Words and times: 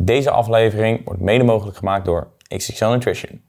Deze 0.00 0.30
aflevering 0.30 1.04
wordt 1.04 1.20
mede 1.20 1.44
mogelijk 1.44 1.76
gemaakt 1.76 2.04
door 2.04 2.28
XXL 2.56 2.86
Nutrition. 2.86 3.40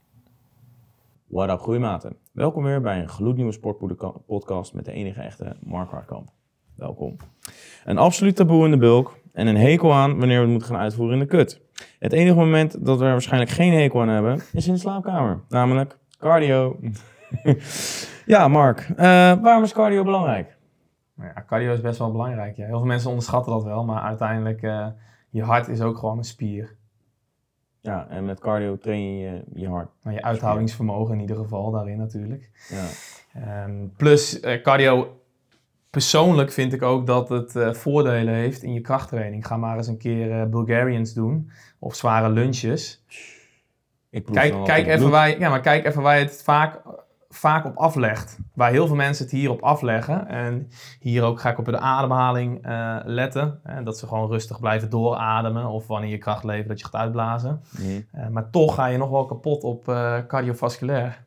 What 1.27 1.49
up, 1.49 1.59
groeimaten. 1.59 2.17
Welkom 2.31 2.63
weer 2.63 2.81
bij 2.81 2.99
een 2.99 3.09
gloednieuwe 3.09 3.51
sportpodcast 3.51 4.73
met 4.73 4.85
de 4.85 4.91
enige 4.91 5.21
echte 5.21 5.55
Mark 5.61 5.89
Hartkamp. 5.89 6.29
Welkom. 6.75 7.15
Een 7.85 7.97
absoluut 7.97 8.35
taboe 8.35 8.65
in 8.65 8.71
de 8.71 8.77
bulk 8.77 9.17
en 9.33 9.47
een 9.47 9.57
hekel 9.57 9.93
aan 9.93 10.17
wanneer 10.17 10.35
we 10.35 10.41
het 10.41 10.51
moeten 10.51 10.67
gaan 10.67 10.79
uitvoeren 10.79 11.13
in 11.13 11.19
de 11.19 11.25
kut. 11.25 11.61
Het 11.99 12.13
enige 12.13 12.35
moment 12.35 12.85
dat 12.85 12.99
we 12.99 13.05
er 13.05 13.11
waarschijnlijk 13.11 13.51
geen 13.51 13.73
hekel 13.73 14.01
aan 14.01 14.09
hebben, 14.09 14.41
is 14.53 14.67
in 14.67 14.73
de 14.73 14.79
slaapkamer. 14.79 15.43
Namelijk 15.49 15.97
cardio. 16.17 16.79
ja, 18.25 18.47
Mark, 18.47 18.79
eh, 18.95 19.05
waarom 19.41 19.63
is 19.63 19.73
cardio 19.73 20.03
belangrijk? 20.03 20.57
Nou 21.15 21.31
ja, 21.35 21.43
cardio 21.47 21.73
is 21.73 21.81
best 21.81 21.99
wel 21.99 22.11
belangrijk. 22.11 22.57
Ja. 22.57 22.65
Heel 22.65 22.77
veel 22.77 22.87
mensen 22.87 23.09
onderschatten 23.09 23.51
dat 23.51 23.63
wel, 23.63 23.83
maar 23.85 24.01
uiteindelijk, 24.01 24.61
uh, 24.61 24.87
je 25.29 25.43
hart 25.43 25.67
is 25.67 25.81
ook 25.81 25.97
gewoon 25.97 26.17
een 26.17 26.23
spier. 26.23 26.75
Ja, 27.81 28.07
en 28.09 28.25
met 28.25 28.39
cardio 28.39 28.77
train 28.77 29.17
je 29.17 29.43
je 29.53 29.67
hart. 29.67 29.89
Nou, 30.03 30.15
je 30.15 30.23
uithoudingsvermogen 30.23 31.13
in 31.13 31.21
ieder 31.21 31.35
geval 31.35 31.71
daarin 31.71 31.97
natuurlijk. 31.97 32.49
Ja. 32.69 33.63
Um, 33.65 33.93
plus, 33.97 34.41
uh, 34.41 34.61
cardio 34.61 35.21
persoonlijk 35.89 36.51
vind 36.51 36.73
ik 36.73 36.81
ook 36.81 37.07
dat 37.07 37.29
het 37.29 37.55
uh, 37.55 37.73
voordelen 37.73 38.33
heeft 38.33 38.63
in 38.63 38.73
je 38.73 38.81
krachttraining. 38.81 39.47
Ga 39.47 39.57
maar 39.57 39.77
eens 39.77 39.87
een 39.87 39.97
keer 39.97 40.39
uh, 40.39 40.45
Bulgarians 40.45 41.13
doen 41.13 41.51
of 41.79 41.95
zware 41.95 42.29
lunches. 42.29 43.03
Kijk, 44.31 44.63
kijk, 44.63 44.87
even 44.87 45.09
waar, 45.09 45.39
ja, 45.39 45.49
maar 45.49 45.61
kijk 45.61 45.85
even 45.85 46.01
waar 46.01 46.17
je 46.17 46.23
het 46.23 46.43
vaak, 46.43 46.81
vaak 47.29 47.65
op 47.65 47.77
aflegt. 47.77 48.37
Waar 48.53 48.71
heel 48.71 48.87
veel 48.87 48.95
mensen 48.95 49.23
het 49.23 49.33
hier 49.33 49.49
op 49.49 49.61
afleggen. 49.61 50.27
En 50.27 50.69
hier 50.99 51.23
ook 51.23 51.39
ga 51.39 51.49
ik 51.49 51.57
op 51.57 51.65
de 51.65 51.79
ademhaling 51.79 52.67
uh, 52.67 52.99
letten. 53.03 53.59
Hè, 53.63 53.83
dat 53.83 53.97
ze 53.97 54.07
gewoon 54.07 54.29
rustig 54.29 54.59
blijven 54.59 54.89
doorademen. 54.89 55.65
Of 55.65 55.87
wanneer 55.87 56.09
je 56.09 56.17
kracht 56.17 56.43
levert 56.43 56.67
dat 56.67 56.79
je 56.79 56.85
gaat 56.85 57.01
uitblazen. 57.01 57.61
Mm. 57.79 58.31
maar 58.31 58.49
toch 58.49 58.75
ga 58.75 58.85
je 58.85 58.97
nog 58.97 59.09
wel 59.09 59.25
kapot 59.25 59.63
op 59.63 59.83
cardiovasculair. 60.27 61.23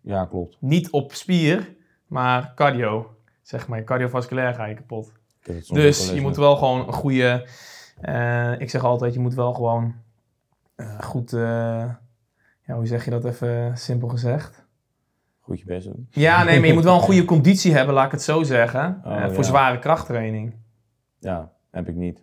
Ja, 0.00 0.24
klopt. 0.24 0.56
Niet 0.60 0.90
op 0.90 1.12
spier, 1.12 1.74
maar 2.06 2.52
cardio 2.54 3.16
zeg 3.42 3.68
maar, 3.68 3.84
cardiovasculair 3.84 4.54
ga 4.54 4.64
je 4.64 4.74
kapot. 4.74 5.12
Dus 5.68 6.10
je 6.10 6.20
moet 6.20 6.36
wel 6.36 6.56
gewoon 6.56 6.86
een 6.86 6.92
goede, 6.92 7.48
ik 8.58 8.70
zeg 8.70 8.84
altijd, 8.84 9.14
je 9.14 9.20
moet 9.20 9.34
wel 9.34 9.54
gewoon 9.54 9.94
goed, 11.00 11.30
ja, 11.30 12.74
hoe 12.74 12.86
zeg 12.86 13.04
je 13.04 13.10
dat 13.10 13.24
even 13.24 13.78
simpel 13.78 14.08
gezegd? 14.08 14.65
Goed 15.46 15.58
je 15.58 15.64
best 15.64 15.86
doen. 15.86 16.06
Ja, 16.10 16.44
nee, 16.44 16.58
maar 16.58 16.68
je 16.68 16.74
moet 16.74 16.84
wel 16.84 16.94
een 16.94 17.00
goede 17.00 17.24
conditie 17.34 17.74
hebben, 17.74 17.94
laat 17.94 18.06
ik 18.06 18.10
het 18.10 18.22
zo 18.22 18.42
zeggen, 18.42 19.00
oh, 19.04 19.24
voor 19.24 19.36
ja. 19.36 19.42
zware 19.42 19.78
krachttraining. 19.78 20.54
Ja, 21.18 21.52
heb 21.70 21.88
ik 21.88 21.94
niet. 21.94 22.22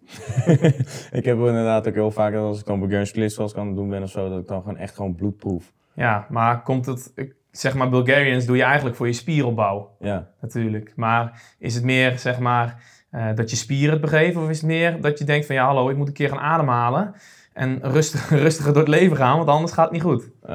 ik 1.19 1.25
heb 1.25 1.37
inderdaad 1.37 1.87
ook 1.87 1.93
heel 1.93 2.11
vaak 2.11 2.33
dat 2.33 2.43
als 2.43 2.59
ik 2.59 2.65
dan 2.65 2.79
Bulgarian 2.79 3.29
zoals 3.29 3.53
kan 3.53 3.75
doen 3.75 3.89
ben 3.89 4.03
of 4.03 4.09
zo, 4.09 4.29
dat 4.29 4.39
ik 4.39 4.47
dan 4.47 4.61
gewoon 4.61 4.77
echt 4.77 4.95
gewoon 4.95 5.15
bloed 5.15 5.37
proef. 5.37 5.73
Ja, 5.93 6.25
maar 6.29 6.61
komt 6.61 6.85
het, 6.85 7.13
zeg 7.51 7.75
maar, 7.75 7.89
Bulgarians 7.89 8.45
doe 8.45 8.57
je 8.57 8.63
eigenlijk 8.63 8.95
voor 8.95 9.07
je 9.07 9.13
spieropbouw. 9.13 9.95
Ja. 9.99 10.27
Natuurlijk. 10.41 10.93
Maar 10.95 11.41
is 11.59 11.75
het 11.75 11.83
meer, 11.83 12.19
zeg 12.19 12.39
maar, 12.39 12.83
uh, 13.11 13.35
dat 13.35 13.49
je 13.49 13.55
spieren 13.55 13.91
het 13.91 14.01
begeven? 14.01 14.41
Of 14.41 14.49
is 14.49 14.57
het 14.57 14.69
meer 14.69 15.01
dat 15.01 15.19
je 15.19 15.25
denkt 15.25 15.45
van, 15.45 15.55
ja, 15.55 15.65
hallo, 15.65 15.89
ik 15.89 15.97
moet 15.97 16.07
een 16.07 16.13
keer 16.13 16.29
gaan 16.29 16.39
ademhalen. 16.39 17.13
En 17.53 17.79
rustig, 17.81 18.29
rustiger 18.47 18.73
door 18.73 18.81
het 18.81 18.91
leven 18.91 19.17
gaan, 19.17 19.37
want 19.37 19.49
anders 19.49 19.71
gaat 19.71 19.83
het 19.83 19.93
niet 19.93 20.01
goed. 20.01 20.31
Uh, 20.43 20.49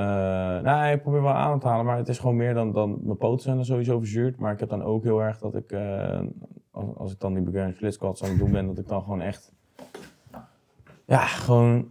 nou, 0.61 0.93
ik 0.93 1.03
probeer 1.03 1.23
wel 1.23 1.33
adem 1.33 1.59
te 1.59 1.67
halen, 1.67 1.85
maar 1.85 1.97
het 1.97 2.09
is 2.09 2.19
gewoon 2.19 2.37
meer 2.37 2.55
dan, 2.55 2.73
dan 2.73 2.99
mijn 3.03 3.17
poten 3.17 3.43
zijn 3.43 3.59
er 3.59 3.65
sowieso 3.65 3.99
verzuurd. 3.99 4.39
Maar 4.39 4.53
ik 4.53 4.61
heb 4.61 4.69
dan 4.69 4.83
ook 4.83 5.03
heel 5.03 5.23
erg 5.23 5.39
dat 5.39 5.55
ik, 5.55 5.73
uh, 5.73 6.21
als, 6.71 6.87
als, 6.97 7.13
ik 7.13 7.21
dan 7.21 7.35
die 7.35 7.43
Bulgarian 7.43 7.73
split 7.75 7.95
squats 7.95 8.23
aan 8.23 8.29
het 8.29 8.39
doen 8.39 8.53
ben, 8.53 8.67
dat 8.67 8.79
ik 8.79 8.89
dan 8.89 9.03
gewoon 9.03 9.21
echt, 9.21 9.53
ja, 11.05 11.27
gewoon 11.27 11.89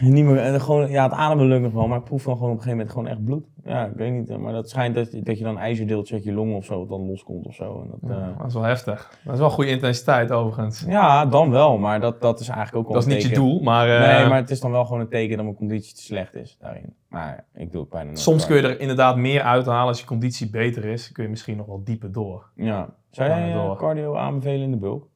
niet 0.00 0.24
meer, 0.24 0.60
gewoon, 0.60 0.90
ja, 0.90 1.02
het 1.02 1.12
ademen 1.12 1.46
lukt 1.46 1.62
nog 1.62 1.72
wel, 1.72 1.86
maar 1.86 1.98
ik 1.98 2.04
proef 2.04 2.24
dan 2.24 2.34
gewoon 2.36 2.50
op 2.50 2.56
een 2.56 2.62
gegeven 2.62 2.86
moment 2.86 2.96
gewoon 2.96 3.08
echt 3.08 3.24
bloed. 3.24 3.44
Ja, 3.64 3.86
ik 3.86 3.92
weet 3.96 4.12
niet, 4.12 4.38
maar 4.38 4.52
dat 4.52 4.70
schijnt 4.70 4.94
dat, 4.94 5.10
dat 5.12 5.38
je 5.38 5.44
dan 5.44 5.58
ijzerdeeltje 5.58 6.14
uit 6.14 6.24
je 6.24 6.32
longen 6.32 6.56
of 6.56 6.64
zo 6.64 6.78
wat 6.78 6.88
dan 6.88 7.06
loskomt 7.06 7.46
of 7.46 7.54
zo. 7.54 7.82
En 7.82 7.88
dat, 7.90 8.10
ja, 8.10 8.28
uh, 8.28 8.38
dat 8.38 8.46
is 8.46 8.54
wel 8.54 8.62
heftig. 8.62 9.18
Dat 9.24 9.34
is 9.34 9.40
wel 9.40 9.50
goede 9.50 9.70
intensiteit 9.70 10.32
overigens. 10.32 10.84
Ja, 10.86 11.26
dan 11.26 11.50
wel, 11.50 11.78
maar 11.78 12.00
dat, 12.00 12.20
dat 12.20 12.40
is 12.40 12.48
eigenlijk 12.48 12.86
ook 12.86 12.94
Dat 12.94 13.06
is 13.06 13.14
niet 13.14 13.22
je 13.22 13.34
doel, 13.34 13.60
maar... 13.60 13.88
Uh, 13.88 14.16
nee, 14.16 14.28
maar 14.28 14.38
het 14.38 14.50
is 14.50 14.60
dan 14.60 14.70
wel 14.70 14.84
gewoon 14.84 15.00
een 15.00 15.08
teken 15.08 15.36
dat 15.36 15.44
mijn 15.44 15.56
conditie 15.56 15.94
te 15.94 16.02
slecht 16.02 16.34
is 16.34 16.56
daarin. 16.60 16.94
Maar 17.08 17.44
ik 17.54 17.72
doe 17.72 17.80
het 17.80 17.90
bijna 17.90 18.06
nooit. 18.06 18.18
Soms 18.18 18.46
kun 18.46 18.56
je 18.56 18.62
er 18.62 18.80
inderdaad 18.80 19.16
meer 19.16 19.42
uithalen 19.42 19.88
als 19.88 20.00
je 20.00 20.06
conditie 20.06 20.50
beter 20.50 20.84
is, 20.84 21.12
kun 21.12 21.24
je 21.24 21.30
misschien 21.30 21.56
nog 21.56 21.66
wel 21.66 21.84
dieper 21.84 22.12
door. 22.12 22.50
Ja. 22.54 22.88
Zou 23.10 23.28
jij 23.28 23.54
uh, 23.54 23.76
cardio 23.76 24.16
aanbevelen 24.16 24.60
in 24.60 24.70
de 24.70 24.76
bulk? 24.76 25.08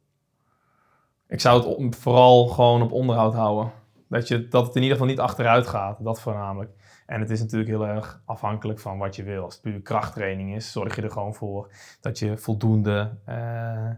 Ik 1.29 1.41
zou 1.41 1.83
het 1.83 1.97
vooral 1.97 2.47
gewoon 2.47 2.83
op 2.83 2.93
onderhoud 2.93 3.35
houden. 3.35 3.73
Dat, 4.09 4.29
je, 4.29 4.49
dat 4.49 4.67
het 4.67 4.77
in 4.77 4.83
ieder 4.83 4.97
geval 4.97 5.11
niet 5.11 5.21
achteruit 5.21 5.67
gaat, 5.67 6.05
dat 6.05 6.21
voornamelijk. 6.21 6.71
En 7.07 7.21
het 7.21 7.31
is 7.31 7.41
natuurlijk 7.41 7.71
heel 7.71 7.87
erg 7.87 8.23
afhankelijk 8.25 8.79
van 8.79 8.99
wat 8.99 9.17
je 9.17 9.23
wil. 9.23 9.43
Als 9.45 9.55
het 9.55 9.63
puur 9.63 9.81
krachttraining 9.81 10.55
is, 10.55 10.73
zorg 10.73 10.97
je 10.97 11.03
er 11.03 11.11
gewoon 11.11 11.35
voor 11.35 11.69
dat 12.01 12.19
je 12.19 12.37
voldoende 12.37 13.11
uh, 13.29 13.91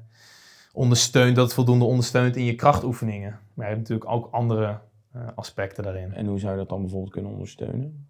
ondersteunt, 0.72 1.36
dat 1.36 1.44
het 1.44 1.54
voldoende 1.54 1.84
ondersteunt 1.84 2.36
in 2.36 2.44
je 2.44 2.54
krachtoefeningen. 2.54 3.38
Maar 3.54 3.66
je 3.68 3.74
hebt 3.74 3.88
natuurlijk 3.88 4.10
ook 4.10 4.28
andere 4.30 4.78
uh, 5.16 5.22
aspecten 5.34 5.84
daarin. 5.84 6.14
En 6.14 6.26
hoe 6.26 6.38
zou 6.38 6.52
je 6.52 6.58
dat 6.58 6.68
dan 6.68 6.80
bijvoorbeeld 6.80 7.12
kunnen 7.12 7.32
ondersteunen? 7.32 8.08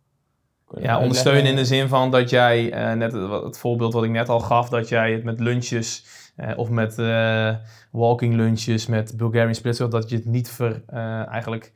Ja, 0.74 1.00
ondersteunen 1.00 1.50
in 1.50 1.56
de 1.56 1.64
zin 1.64 1.88
van 1.88 2.10
dat 2.10 2.30
jij, 2.30 2.64
uh, 2.64 2.92
net 2.92 3.12
het, 3.12 3.30
het, 3.30 3.58
voorbeeld 3.58 3.92
wat 3.92 4.04
ik 4.04 4.10
net 4.10 4.28
al 4.28 4.40
gaf, 4.40 4.68
dat 4.68 4.88
jij 4.88 5.12
het 5.12 5.24
met 5.24 5.40
lunches 5.40 6.06
of 6.56 6.70
met 6.70 6.96
walking 7.90 8.34
lunches, 8.34 8.86
met 8.86 9.16
Bulgarian 9.16 9.54
splits, 9.54 9.78
dat 9.78 10.10
je 10.10 10.16
het 10.16 10.24
niet 10.24 10.50
ver, 10.50 10.82
eigenlijk 11.28 11.72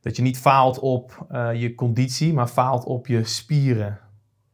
dat 0.00 0.16
je 0.16 0.22
niet 0.22 0.38
faalt 0.38 0.78
op 0.78 1.26
uh, 1.32 1.54
je 1.54 1.74
conditie, 1.74 2.32
maar 2.32 2.46
faalt 2.46 2.84
op 2.84 3.06
je 3.06 3.24
spieren. 3.24 3.98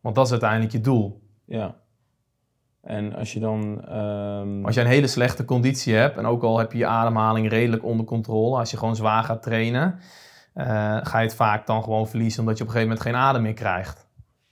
Want 0.00 0.14
dat 0.14 0.24
is 0.24 0.30
uiteindelijk 0.30 0.72
je 0.72 0.80
doel. 0.80 1.22
Ja. 1.44 1.74
En 2.82 3.14
als 3.14 3.32
je 3.32 3.40
dan. 3.40 3.84
Um... 3.96 4.64
Als 4.64 4.74
je 4.74 4.80
een 4.80 4.86
hele 4.86 5.06
slechte 5.06 5.44
conditie 5.44 5.94
hebt, 5.94 6.16
en 6.16 6.26
ook 6.26 6.42
al 6.42 6.58
heb 6.58 6.72
je 6.72 6.78
je 6.78 6.86
ademhaling 6.86 7.48
redelijk 7.48 7.84
onder 7.84 8.06
controle, 8.06 8.58
als 8.58 8.70
je 8.70 8.76
gewoon 8.76 8.96
zwaar 8.96 9.24
gaat 9.24 9.42
trainen, 9.42 9.98
uh, 10.54 10.64
ga 11.02 11.18
je 11.18 11.26
het 11.26 11.34
vaak 11.34 11.66
dan 11.66 11.82
gewoon 11.82 12.08
verliezen 12.08 12.40
omdat 12.40 12.56
je 12.58 12.62
op 12.62 12.68
een 12.68 12.74
gegeven 12.74 12.96
moment 12.96 13.16
geen 13.16 13.26
adem 13.28 13.42
meer 13.42 13.54
krijgt. 13.54 14.05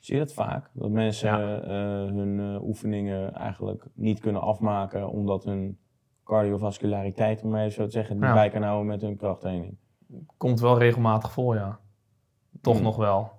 Zie 0.04 0.14
je 0.14 0.20
dat 0.20 0.32
vaak? 0.32 0.70
Dat 0.72 0.90
mensen 0.90 1.38
ja. 1.38 1.62
uh, 1.62 1.68
hun 2.12 2.60
oefeningen 2.62 3.34
eigenlijk 3.34 3.84
niet 3.94 4.20
kunnen 4.20 4.42
afmaken 4.42 5.08
omdat 5.08 5.44
hun 5.44 5.78
cardiovasculariteit, 6.24 7.42
om 7.42 7.50
maar 7.50 7.60
even 7.60 7.72
zo 7.72 7.84
te 7.84 7.90
zeggen, 7.90 8.14
niet 8.14 8.24
ja. 8.24 8.34
bij 8.34 8.50
kan 8.50 8.62
houden 8.62 8.86
met 8.86 9.00
hun 9.00 9.16
krachttraining 9.16 9.76
komt 10.36 10.60
wel 10.60 10.78
regelmatig 10.78 11.32
voor, 11.32 11.54
ja. 11.54 11.78
Toch 12.60 12.74
Hmm. 12.74 12.82
nog 12.82 12.96
wel. 12.96 13.30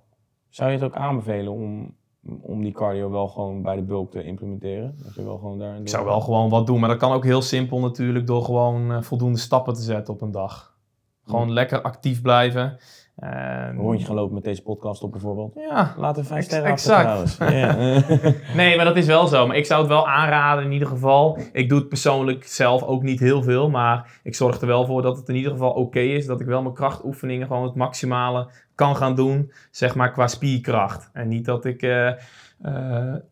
Zou 0.49 0.69
je 0.71 0.75
het 0.75 0.85
ook 0.85 0.95
aanbevelen 0.95 1.53
om, 1.53 1.95
om 2.41 2.63
die 2.63 2.71
cardio 2.71 3.09
wel 3.09 3.27
gewoon 3.27 3.61
bij 3.61 3.75
de 3.75 3.83
bulk 3.83 4.11
te 4.11 4.23
implementeren? 4.23 4.95
Dat 5.03 5.15
je 5.15 5.23
wel 5.23 5.37
gewoon 5.37 5.59
daar 5.59 5.79
Ik 5.79 5.89
zou 5.89 6.05
wel 6.05 6.21
gewoon 6.21 6.49
wat 6.49 6.67
doen, 6.67 6.79
maar 6.79 6.89
dat 6.89 6.97
kan 6.97 7.11
ook 7.11 7.23
heel 7.23 7.41
simpel 7.41 7.79
natuurlijk 7.79 8.27
door 8.27 8.43
gewoon 8.43 8.91
uh, 8.91 9.01
voldoende 9.01 9.37
stappen 9.37 9.73
te 9.73 9.81
zetten 9.81 10.13
op 10.13 10.21
een 10.21 10.31
dag. 10.31 10.77
Gewoon 11.23 11.45
Hmm. 11.45 11.53
lekker 11.53 11.81
actief 11.81 12.21
blijven. 12.21 12.77
En... 13.15 13.69
Een 13.69 13.77
rondje 13.77 14.05
gaan 14.05 14.15
lopen 14.15 14.33
met 14.33 14.43
deze 14.43 14.61
podcast 14.61 15.03
op 15.03 15.11
bijvoorbeeld. 15.11 15.53
Ja, 15.69 15.93
Laten 15.97 16.21
we 16.21 16.27
vijf 16.27 16.39
Ex- 16.39 16.47
sterren 16.47 16.71
exact. 16.71 17.07
achter 17.07 17.35
trouwens. 17.37 17.37
Ja. 18.49 18.55
Nee, 18.55 18.75
maar 18.75 18.85
dat 18.85 18.95
is 18.97 19.05
wel 19.05 19.27
zo. 19.27 19.47
Maar 19.47 19.55
ik 19.55 19.65
zou 19.65 19.79
het 19.79 19.89
wel 19.89 20.07
aanraden 20.07 20.63
in 20.63 20.71
ieder 20.71 20.87
geval. 20.87 21.37
Ik 21.51 21.69
doe 21.69 21.79
het 21.79 21.87
persoonlijk 21.89 22.47
zelf 22.47 22.83
ook 22.83 23.03
niet 23.03 23.19
heel 23.19 23.43
veel. 23.43 23.69
Maar 23.69 24.19
ik 24.23 24.35
zorg 24.35 24.61
er 24.61 24.67
wel 24.67 24.85
voor 24.85 25.01
dat 25.01 25.17
het 25.17 25.29
in 25.29 25.35
ieder 25.35 25.51
geval 25.51 25.71
oké 25.71 25.99
is. 25.99 26.25
Dat 26.25 26.41
ik 26.41 26.47
wel 26.47 26.61
mijn 26.61 26.73
krachtoefeningen 26.73 27.47
gewoon 27.47 27.63
het 27.63 27.75
maximale 27.75 28.47
kan 28.75 28.95
gaan 28.95 29.15
doen. 29.15 29.51
Zeg 29.71 29.95
maar 29.95 30.11
qua 30.11 30.27
spierkracht. 30.27 31.09
En 31.13 31.27
niet 31.27 31.45
dat 31.45 31.65
ik 31.65 31.81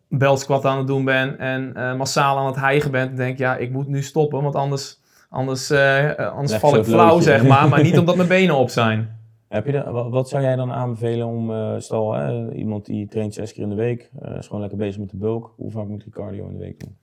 belt 0.08 0.40
squat 0.40 0.66
aan 0.66 0.78
het 0.78 0.88
doen 0.88 1.06
ben. 1.06 1.40
En 1.40 1.76
eh, 1.76 1.96
massaal 1.96 2.38
aan 2.38 2.46
het 2.46 2.56
hijgen 2.56 2.92
ben. 2.92 3.10
En 3.10 3.16
denk 3.16 3.38
ja, 3.38 3.56
ik 3.56 3.72
moet 3.72 3.88
nu 3.88 4.02
stoppen. 4.04 4.42
Want 4.44 4.56
anders, 4.56 5.00
anders, 5.30 5.72
anders 6.18 6.52
Leg 6.52 6.60
val 6.60 6.76
ik 6.76 6.84
flauw 6.84 7.20
zeg 7.20 7.48
maar. 7.48 7.70
Maar 7.70 7.84
niet 7.84 7.98
omdat 8.04 8.16
mijn 8.16 8.28
benen 8.28 8.56
op 8.56 8.70
zijn. 8.70 9.22
Heb 9.54 9.66
je 9.66 9.72
de, 9.72 9.92
wa- 9.92 10.10
wat 10.10 10.30
zou 10.30 10.44
jij 10.44 10.56
dan 10.56 10.72
aanbevelen 10.72 11.28
om, 11.28 11.52
eh, 11.52 11.74
stel 11.78 12.14
hè, 12.14 12.54
iemand 12.54 12.86
die 12.86 13.08
traint 13.08 13.34
zes 13.34 13.54
keer 13.54 13.64
in 13.64 13.70
de 13.70 13.76
week, 13.76 14.12
eh, 14.22 14.36
is 14.38 14.46
gewoon 14.46 14.62
lekker 14.62 14.78
bezig 14.80 15.00
met 15.00 15.10
de 15.10 15.18
bulk. 15.18 15.54
Hoe 15.56 15.72
vaak 15.72 15.88
moet 15.88 16.02
hij 16.04 16.12
cardio 16.12 16.46
in 16.48 16.54
de 16.54 16.60
week 16.60 16.80
doen? 16.80 16.96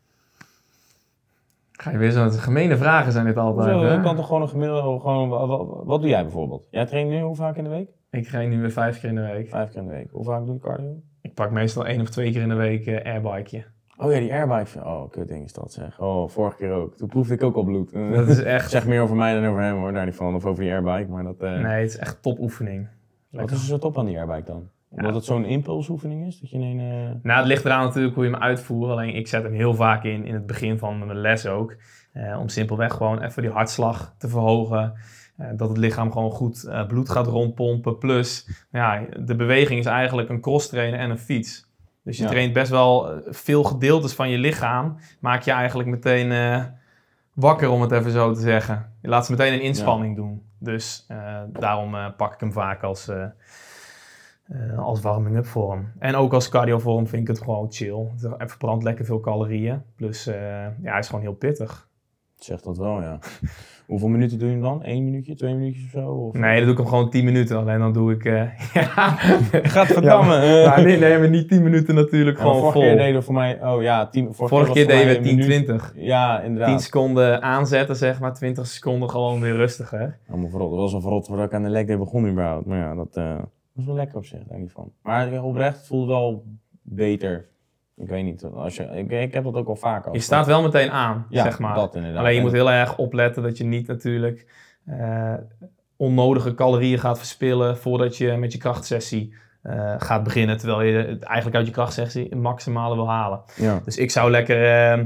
Ga 1.72 1.90
je 1.90 1.98
weer 1.98 2.10
zo'n 2.12 2.30
gemene 2.30 2.76
vragen 2.76 3.12
zijn 3.12 3.26
dit 3.26 3.36
altijd. 3.36 3.68
Zo, 3.70 3.86
je 3.92 4.00
kan 4.00 4.16
toch 4.16 4.26
gewoon 4.26 4.42
een 4.42 4.48
gemiddelde, 4.48 5.00
gewoon, 5.00 5.28
wa- 5.28 5.46
wa- 5.46 5.84
wat, 5.84 6.00
doe 6.00 6.10
jij 6.10 6.22
bijvoorbeeld? 6.22 6.62
Jij 6.70 6.86
traint 6.86 7.10
nu 7.10 7.20
hoe 7.20 7.34
vaak 7.36 7.56
in 7.56 7.64
de 7.64 7.70
week? 7.70 7.88
Ik 8.10 8.24
train 8.26 8.48
nu 8.50 8.60
weer 8.60 8.70
vijf 8.70 9.00
keer 9.00 9.08
in 9.08 9.14
de 9.14 9.20
week. 9.32 9.48
Vijf 9.48 9.70
keer 9.70 9.80
in 9.80 9.86
de 9.88 9.94
week. 9.94 10.10
Hoe 10.10 10.24
vaak 10.24 10.44
doe 10.44 10.54
je 10.54 10.60
cardio? 10.60 10.96
Ik 11.22 11.34
pak 11.34 11.50
meestal 11.50 11.86
één 11.86 12.00
of 12.00 12.08
twee 12.08 12.32
keer 12.32 12.42
in 12.42 12.48
de 12.48 12.54
week 12.54 12.86
eh 12.86 13.12
airbikeje. 13.14 13.64
Oh 14.02 14.12
ja, 14.12 14.18
die 14.18 14.32
airbike. 14.32 14.78
Oh, 14.84 15.10
kut 15.10 15.28
ding 15.28 15.44
is 15.44 15.52
dat 15.52 15.72
zeg. 15.72 16.00
Oh, 16.00 16.28
vorige 16.28 16.56
keer 16.56 16.70
ook. 16.72 16.96
Toen 16.96 17.08
proefde 17.08 17.34
ik 17.34 17.42
ook 17.42 17.56
al 17.56 17.62
bloed. 17.62 17.92
Dat 18.14 18.28
is 18.28 18.42
echt... 18.42 18.70
Zeg 18.70 18.86
meer 18.86 19.00
over 19.02 19.16
mij 19.16 19.34
dan 19.34 19.46
over 19.50 19.62
hem 19.62 19.76
hoor, 19.76 19.92
daar 19.92 20.04
niet 20.04 20.14
van. 20.14 20.34
Of 20.34 20.44
over 20.44 20.62
die 20.62 20.72
airbike, 20.72 21.10
maar 21.10 21.22
dat... 21.24 21.38
eh, 21.40 21.50
Nee, 21.58 21.80
het 21.80 21.90
is 21.90 21.96
echt 21.98 22.22
topoefening. 22.22 22.88
Wat 23.30 23.50
is 23.50 23.58
er 23.58 23.64
zo 23.64 23.78
top 23.78 23.98
aan 23.98 24.06
die 24.06 24.18
airbike 24.18 24.44
dan? 24.44 24.68
Omdat 24.90 25.10
Ja. 25.10 25.16
het 25.16 25.24
zo'n 25.24 25.44
impulsoefening 25.44 26.26
is? 26.26 26.40
Dat 26.40 26.50
je 26.50 26.58
een... 26.58 26.80
eh, 26.80 27.10
Nou, 27.22 27.38
het 27.38 27.46
ligt 27.46 27.64
eraan 27.64 27.84
natuurlijk 27.84 28.14
hoe 28.14 28.24
je 28.24 28.30
hem 28.30 28.40
uitvoert. 28.40 28.90
Alleen 28.90 29.14
ik 29.14 29.28
zet 29.28 29.42
hem 29.42 29.52
heel 29.52 29.74
vaak 29.74 30.04
in, 30.04 30.24
in 30.24 30.34
het 30.34 30.46
begin 30.46 30.78
van 30.78 30.98
mijn 31.06 31.18
les 31.20 31.46
ook. 31.46 31.76
Eh, 32.12 32.38
om 32.40 32.48
simpelweg 32.48 32.92
gewoon 32.92 33.22
even 33.22 33.42
die 33.42 33.50
hartslag 33.50 34.14
te 34.18 34.28
verhogen. 34.28 34.92
dat 35.56 35.68
het 35.68 35.78
lichaam 35.78 36.12
gewoon 36.12 36.30
goed 36.30 36.70
bloed 36.88 37.08
gaat 37.10 37.26
rondpompen. 37.26 37.98
Plus, 37.98 38.48
ja, 38.70 39.04
de 39.24 39.36
beweging 39.36 39.78
is 39.80 39.86
eigenlijk 39.86 40.28
een 40.28 40.40
cross 40.40 40.68
trainen 40.68 40.98
en 40.98 41.10
een 41.10 41.18
fiets. 41.18 41.69
Dus 42.02 42.16
je 42.16 42.22
Ja. 42.22 42.28
traint 42.28 42.52
best 42.52 42.70
wel 42.70 43.10
eh, 43.12 43.18
veel 43.32 43.62
gedeeltes 43.64 44.12
van 44.14 44.28
je 44.30 44.38
lichaam. 44.38 44.96
Maak 45.20 45.42
je 45.42 45.50
eigenlijk 45.50 45.88
meteen 45.88 46.32
eh, 46.32 46.64
wakker, 47.34 47.68
om 47.70 47.80
het 47.80 47.92
even 47.92 48.10
zo 48.10 48.32
te 48.32 48.40
zeggen. 48.40 48.92
Je 49.02 49.08
laat 49.08 49.26
ze 49.26 49.32
meteen 49.32 49.52
een 49.52 49.62
inspanning 49.62 50.16
doen. 50.16 50.42
Dus 50.58 51.04
eh, 51.08 51.36
daarom 51.48 52.14
pak 52.16 52.34
ik 52.34 52.40
hem 52.40 52.52
vaak 52.52 52.82
als, 52.82 53.10
als 54.76 55.00
warming-up 55.00 55.46
vorm. 55.46 55.92
En 55.98 56.14
ook 56.14 56.32
als 56.32 56.48
cardio 56.48 56.78
vorm 56.78 57.06
vind 57.06 57.22
ik 57.22 57.28
het 57.28 57.38
gewoon 57.44 57.66
chill. 57.72 58.06
Het 58.38 58.50
verbrandt 58.50 58.84
lekker 58.84 59.04
veel 59.04 59.20
calorieën. 59.20 59.82
Plus, 59.96 60.24
ja, 60.24 60.72
hij 60.82 60.98
is 60.98 61.06
gewoon 61.06 61.20
heel 61.22 61.34
pittig. 61.34 61.88
Zegt 62.44 62.64
dat 62.64 62.78
wel, 62.78 63.00
ja. 63.00 63.18
Hoeveel 63.86 64.08
minuten 64.08 64.38
doe 64.38 64.48
je 64.48 64.54
hem 64.54 64.62
dan? 64.62 64.80
Eén 64.82 65.04
minuutje, 65.04 65.34
twee 65.34 65.54
minuutjes 65.54 65.84
of 65.84 65.90
zo? 65.90 66.10
Of? 66.10 66.34
Nee, 66.34 66.54
dan 66.56 66.62
doe 66.62 66.72
ik 66.72 66.78
hem 66.78 66.86
gewoon 66.86 67.10
10 67.10 67.24
minuten. 67.24 67.56
Alleen 67.58 67.78
dan 67.78 67.92
doe 67.92 68.12
ik... 68.12 68.24
eh 68.24 68.58
ja, 68.74 69.10
Gadverdamme. 69.62 70.34
Ja, 70.34 70.62
eh. 70.62 70.66
maar 70.66 70.84
nee, 70.84 70.98
nee, 70.98 71.18
maar 71.18 71.28
niet 71.28 71.48
10 71.48 71.62
minuten 71.62 71.94
natuurlijk 71.94 72.36
Ja, 72.36 72.42
gewoon 72.42 72.60
vorige 72.60 72.78
keer 72.78 72.88
vol. 72.88 72.98
deden 72.98 73.14
we 73.14 73.22
voor 73.22 73.34
mij... 73.34 73.64
Oh 73.64 73.82
ja, 73.82 74.08
tien, 74.08 74.24
vorige, 74.34 74.54
Vorige 74.54 74.72
keer 74.72 74.86
deden 74.86 75.06
we 75.06 75.16
een 75.16 75.22
10, 75.22 75.36
minuut. 75.36 75.46
20. 75.64 75.92
Ja, 75.96 76.40
inderdaad. 76.40 76.68
10 76.68 76.78
seconden 76.80 77.42
aanzetten, 77.42 77.96
zeg 77.96 78.20
maar. 78.20 78.34
20 78.34 78.66
seconden 78.66 79.10
gewoon 79.10 79.40
weer 79.40 79.56
rustiger. 79.56 80.18
Allemaal 80.28 80.50
verrot. 80.50 80.70
Dat 80.70 80.78
was 80.78 80.94
al 80.94 81.00
verrot 81.00 81.26
voordat 81.26 81.46
ik 81.46 81.54
aan 81.54 81.62
de 81.62 81.68
leg 81.70 81.86
day 81.86 81.98
begon 81.98 82.28
überhaupt. 82.28 82.66
Maar 82.66 82.78
ja, 82.78 82.94
dat 82.94 83.16
eh, 83.16 83.38
was 83.72 83.84
wel 83.86 83.94
lekker 83.94 84.16
op 84.16 84.24
zich, 84.24 84.42
daar 84.48 84.58
niet 84.58 84.72
van. 84.72 84.92
Maar 85.02 85.42
oprecht, 85.42 85.76
het 85.76 85.86
voelde 85.86 86.06
wel 86.12 86.44
beter. 86.82 87.48
Ik 88.00 88.08
weet 88.08 88.24
niet, 88.24 88.44
als 88.44 88.76
je, 88.76 88.84
ik, 88.84 89.10
ik 89.10 89.34
heb 89.34 89.44
dat 89.44 89.54
ook 89.54 89.68
al 89.68 89.76
vaak 89.76 90.06
al. 90.06 90.12
Je 90.12 90.20
staat 90.20 90.46
wel 90.46 90.62
meteen 90.62 90.90
aan, 90.90 91.26
ja, 91.28 91.42
zeg 91.42 91.58
maar. 91.58 91.74
dat 91.74 91.94
inderdaad. 91.94 92.20
Alleen 92.20 92.34
je 92.34 92.40
moet 92.40 92.52
heel 92.52 92.70
erg 92.70 92.98
opletten 92.98 93.42
dat 93.42 93.58
je 93.58 93.64
niet 93.64 93.86
natuurlijk 93.86 94.46
eh, 94.86 95.34
onnodige 95.96 96.54
calorieën 96.54 96.98
gaat 96.98 97.18
verspillen 97.18 97.78
voordat 97.78 98.16
je 98.16 98.36
met 98.36 98.52
je 98.52 98.58
krachtsessie 98.58 99.34
eh, 99.62 99.94
gaat 99.98 100.22
beginnen. 100.22 100.56
Terwijl 100.58 100.82
je 100.82 100.96
het 100.96 101.22
eigenlijk 101.22 101.56
uit 101.56 101.66
je 101.66 101.72
krachtsessie 101.72 102.32
een 102.32 102.40
maximale 102.40 102.94
wil 102.94 103.08
halen. 103.08 103.40
Ja, 103.56 103.80
Dus 103.84 103.96
ik 103.96 104.10
zou 104.10 104.30
lekker 104.30 104.90
eh, 104.92 105.04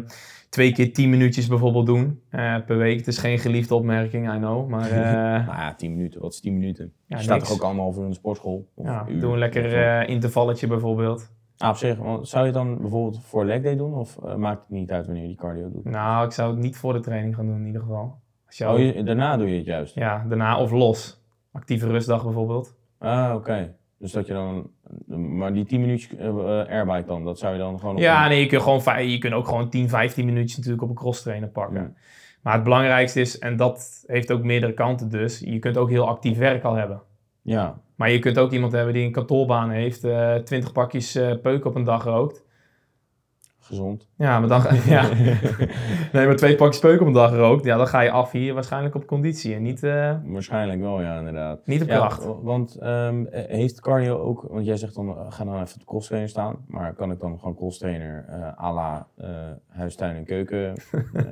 twee 0.48 0.72
keer 0.72 0.92
10 0.92 1.10
minuutjes 1.10 1.46
bijvoorbeeld 1.46 1.86
doen 1.86 2.20
eh, 2.30 2.56
per 2.66 2.76
week. 2.76 2.98
Het 2.98 3.06
is 3.06 3.18
geen 3.18 3.38
geliefde 3.38 3.74
opmerking, 3.74 4.34
I 4.34 4.36
know. 4.36 4.68
Maar 4.68 4.90
nou 5.46 5.58
ja, 5.58 5.74
10 5.74 5.96
minuten. 5.96 6.20
Wat 6.20 6.32
is 6.32 6.40
10 6.40 6.52
minuten? 6.52 6.92
Ja, 7.06 7.16
je 7.16 7.22
staat 7.22 7.36
niks. 7.36 7.48
toch 7.48 7.56
ook 7.56 7.64
allemaal 7.64 7.92
voor 7.92 8.08
de 8.08 8.14
sportschool? 8.14 8.68
Of 8.74 8.86
ja, 8.86 9.06
uur, 9.08 9.20
doe 9.20 9.32
een 9.32 9.38
lekker 9.38 10.08
intervalletje 10.08 10.66
bijvoorbeeld. 10.66 11.32
Ah, 11.58 11.68
op 11.68 11.76
zich, 11.76 11.96
want 11.98 12.28
zou 12.28 12.46
je 12.46 12.52
het 12.52 12.58
dan 12.60 12.78
bijvoorbeeld 12.80 13.22
voor 13.24 13.44
leg 13.44 13.62
day 13.62 13.76
doen? 13.76 13.94
Of 13.94 14.18
eh, 14.24 14.34
maakt 14.34 14.60
het 14.60 14.70
niet 14.70 14.90
uit 14.90 15.04
wanneer 15.06 15.22
je 15.22 15.28
die 15.28 15.36
cardio 15.38 15.70
doet? 15.70 15.84
Nou, 15.84 16.24
ik 16.26 16.32
zou 16.32 16.50
het 16.50 16.58
niet 16.60 16.76
voor 16.76 16.92
de 16.92 17.00
training 17.00 17.34
gaan 17.34 17.46
doen 17.46 17.56
in 17.60 17.66
ieder 17.66 17.80
geval. 17.80 18.18
Als 18.46 18.60
Oh, 18.60 18.78
je- 18.78 19.02
daarna 19.02 19.36
doe 19.36 19.50
je 19.50 19.56
het 19.56 19.66
juist? 19.66 19.94
Ja, 19.94 20.24
daarna 20.28 20.58
of 20.60 20.70
los. 20.70 21.22
Actieve 21.52 21.86
rustdag 21.86 22.24
bijvoorbeeld. 22.24 22.74
Ah, 22.98 23.32
oké. 23.34 23.74
Dus 23.98 24.12
dat 24.12 24.26
je 24.26 24.32
dan... 24.32 24.70
Maar 25.36 25.52
die 25.52 25.64
10 25.64 25.80
minuutjes 25.80 26.18
eh, 26.18 26.36
airbike 26.68 27.04
dan, 27.06 27.24
dat 27.24 27.38
zou 27.38 27.52
je 27.52 27.58
dan 27.58 27.78
gewoon... 27.78 27.94
op 27.94 28.00
Ja, 28.00 28.28
nee, 28.28 28.40
je 28.40 28.46
kunt, 28.46 28.62
gewoon, 28.62 29.08
je 29.10 29.18
kunt 29.18 29.34
ook 29.34 29.48
gewoon 29.48 29.68
10, 29.68 29.88
15 29.88 30.24
minuutjes 30.24 30.56
natuurlijk 30.56 30.82
op 30.82 30.88
een 30.88 30.94
cross 30.94 31.22
trainer 31.22 31.48
pakken. 31.48 31.80
Ja. 31.82 31.92
Maar 32.42 32.54
het 32.54 32.62
belangrijkste 32.62 33.20
is, 33.20 33.38
en 33.38 33.56
dat 33.56 34.04
heeft 34.06 34.32
ook 34.32 34.42
meerdere 34.42 34.74
kanten 34.74 35.08
dus, 35.08 35.38
je 35.40 35.58
kunt 35.58 35.76
ook 35.76 35.90
heel 35.90 36.08
actief 36.08 36.38
werk 36.38 36.64
al 36.64 36.74
hebben. 36.74 37.00
Ja, 37.42 37.78
Maar 37.96 38.10
je 38.10 38.18
kunt 38.18 38.38
ook 38.38 38.52
iemand 38.52 38.72
hebben 38.72 38.94
die 38.94 39.04
een 39.04 39.12
kantorbaan 39.12 39.70
heeft, 39.70 40.04
eh 40.04 40.34
20 40.34 40.72
pakjes 40.72 41.14
eh 41.14 41.32
peuk 41.42 41.64
op 41.64 41.74
een 41.74 41.84
dag 41.84 42.04
rookt. 42.04 42.42
gezond. 43.60 44.08
Ja, 44.16 44.40
maar 44.40 44.48
dan, 44.48 44.62
ja. 44.86 45.08
nee, 46.12 46.26
maar 46.26 46.36
twee 46.36 46.56
pakjes 46.56 46.78
peuk 46.80 47.00
op 47.00 47.06
een 47.06 47.12
dag 47.12 47.30
gerookt, 47.30 47.64
ja, 47.64 47.76
dan 47.76 47.86
ga 47.86 48.00
je 48.00 48.10
af 48.10 48.30
hier 48.32 48.54
waarschijnlijk 48.54 48.94
op 48.94 49.06
conditie 49.06 49.54
en 49.54 49.62
niet, 49.62 49.82
eh, 49.82 50.14
Waarschijnlijk 50.24 50.80
wel, 50.80 51.00
ja, 51.00 51.18
inderdaad. 51.18 51.66
niet 51.66 51.82
op 51.82 51.88
Ja, 51.88 51.96
kracht. 51.96 52.24
want 52.42 52.74
ehm, 52.76 53.24
eh, 53.26 53.44
heeft 53.56 53.80
cardio 53.80 54.18
ook, 54.18 54.46
want 54.50 54.66
jij 54.66 54.76
zegt 54.76 54.94
dan, 54.94 55.16
ga 55.28 55.44
dan 55.44 55.54
even 55.54 55.74
op 55.74 55.78
de 55.80 55.84
crosstrainer 55.86 56.28
staan, 56.30 56.56
maar 56.66 56.94
kan 56.94 57.10
ik 57.10 57.20
dan 57.20 57.38
gewoon 57.38 57.54
crosstrainer 57.54 58.24
eh 58.28 58.64
à 58.64 58.72
la 58.72 59.06
huistuin 59.68 60.16
en 60.16 60.24
keuken 60.24 60.74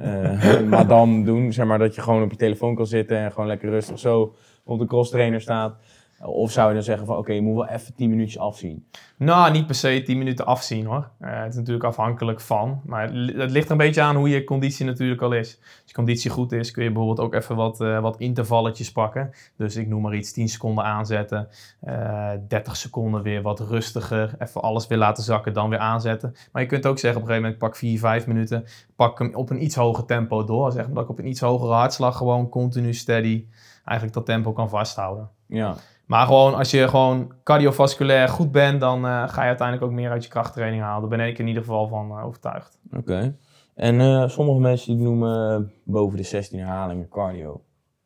madame 0.69 1.25
doen, 1.25 1.53
zeg 1.53 1.67
maar 1.67 1.79
dat 1.79 1.95
je 1.95 2.01
gewoon 2.01 2.23
op 2.23 2.31
je 2.31 2.37
telefoon 2.37 2.75
kan 2.75 2.87
zitten 2.87 3.19
en 3.19 3.33
gewoon 3.33 3.47
lekker 3.49 3.71
rustig 3.71 3.99
zo 3.99 4.35
op 4.65 4.79
de 4.79 4.87
crosstrainer 4.87 5.41
staat. 5.41 5.77
Of 6.25 6.51
zou 6.51 6.69
je 6.69 6.75
dan 6.75 6.83
zeggen 6.83 7.07
van, 7.07 7.17
oké, 7.17 7.33
je 7.33 7.43
moet 7.43 7.55
wel 7.55 7.67
even 7.69 7.95
10 7.95 8.11
minuutjes 8.11 8.39
afzien. 8.43 8.87
Nou, 9.17 9.53
niet 9.53 9.67
per 9.67 9.75
se 9.75 10.03
10 10.05 10.19
minuten 10.19 10.47
afzien 10.47 10.87
hoor. 10.87 11.09
Eh, 11.21 11.41
het 11.41 11.51
is 11.51 11.57
natuurlijk 11.57 11.85
afhankelijk 11.85 12.41
van. 12.41 12.81
Maar 12.85 13.03
het 13.03 13.13
li- 13.13 13.41
het 13.41 13.51
ligt 13.51 13.65
er 13.67 13.73
een 13.73 13.77
beetje 13.77 14.01
aan 14.03 14.17
hoe 14.17 14.29
je 14.29 14.45
conditie 14.45 14.87
natuurlijk 14.87 15.23
al 15.23 15.33
is. 15.33 15.59
Als 15.61 15.83
je 15.85 15.93
conditie 15.95 16.31
goed 16.31 16.53
is, 16.53 16.71
kun 16.71 16.83
je 16.85 16.93
bijvoorbeeld 16.93 17.21
ook 17.27 17.35
even 17.35 17.57
wat, 17.57 17.81
eh, 17.81 18.01
wat 18.01 18.17
intervalletjes 18.19 18.93
pakken. 18.93 19.31
Dus 19.57 19.77
ik 19.77 19.89
noem 19.89 20.03
maar 20.03 20.15
iets, 20.15 20.33
10 20.33 20.49
seconden 20.49 20.85
aanzetten. 20.85 21.49
eh 21.81 22.31
30 22.49 22.77
seconden 22.77 23.23
weer 23.23 23.43
wat 23.43 23.61
rustiger. 23.61 24.35
Even 24.39 24.63
alles 24.63 24.87
weer 24.87 24.99
laten 24.99 25.23
zakken, 25.25 25.53
dan 25.53 25.69
weer 25.71 25.79
aanzetten. 25.79 26.35
Maar 26.53 26.63
je 26.63 26.69
kunt 26.69 26.87
ook 26.87 26.99
zeggen 26.99 27.21
op 27.21 27.29
een 27.29 27.35
gegeven 27.35 27.43
moment, 27.43 27.59
pak 27.59 27.77
4, 27.77 27.99
5 27.99 28.27
minuten. 28.27 28.65
Pak 28.97 29.19
hem 29.19 29.35
op 29.35 29.51
een 29.51 29.63
iets 29.63 29.75
hoger 29.75 30.05
tempo 30.05 30.45
door. 30.45 30.73
Zeg 30.73 30.85
maar 30.87 30.95
dat 30.95 31.05
ik 31.05 31.11
op 31.11 31.19
een 31.19 31.29
iets 31.29 31.41
hogere 31.41 31.73
hartslag 31.73 32.17
gewoon 32.17 32.49
continu 32.49 32.95
steady 32.95 33.47
eigenlijk 33.85 34.13
dat 34.17 34.27
tempo 34.27 34.53
kan 34.53 34.69
vasthouden. 34.69 35.29
Ja, 35.47 35.75
Maar 36.13 36.27
gewoon, 36.27 36.55
als 36.55 36.71
je 36.71 36.89
gewoon 36.89 37.33
cardiovasculair 37.45 38.29
goed 38.29 38.53
bent, 38.53 38.81
dan 38.81 39.07
eh, 39.07 39.29
ga 39.29 39.43
je 39.43 39.49
uiteindelijk 39.49 39.87
ook 39.87 39.93
meer 39.93 40.11
uit 40.11 40.25
je 40.25 40.31
krachttraining 40.31 40.83
halen. 40.83 41.09
Daar 41.09 41.19
ben 41.19 41.27
ik 41.27 41.39
in 41.39 41.47
ieder 41.47 41.63
geval 41.63 41.89
van 41.89 42.11
eh, 42.11 42.25
overtuigd. 42.25 42.79
oké. 42.97 43.37
En 43.75 44.01
eh, 44.01 44.29
sommige 44.29 44.61
mensen 44.61 44.97
die 44.97 45.05
noemen 45.05 45.73
boven 45.85 46.17
de 46.17 46.23
16 46.23 46.59
herhalingen 46.59 47.09
cardio. 47.09 47.53
Ben 47.53 47.63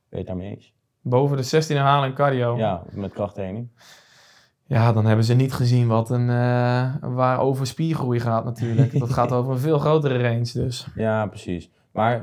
je 0.09 0.17
het 0.17 0.27
daarmee 0.27 0.51
eens? 0.51 0.75
Boven 1.01 1.37
de 1.37 1.43
16 1.43 1.77
herhalen 1.77 2.15
cardio. 2.15 2.57
Ja, 2.57 2.83
met 2.91 3.13
krachttraining. 3.13 3.69
Ja, 4.67 4.93
dan 4.93 5.07
hebben 5.07 5.25
ze 5.25 5.35
niet 5.35 5.53
gezien 5.53 5.89
wat 5.89 6.11
een, 6.11 6.27
waar 7.15 7.41
over 7.41 7.67
spiergroei 7.67 8.21
gaat 8.21 8.45
natuurlijk. 8.45 8.99
dat 8.99 9.13
gaat 9.13 9.33
over 9.39 9.53
een 9.53 9.59
veel 9.59 9.79
grotere 9.79 10.23
range 10.23 10.51
dus. 10.53 10.87
Ja, 10.95 11.27
precies. 11.27 11.71
Maar 11.93 12.23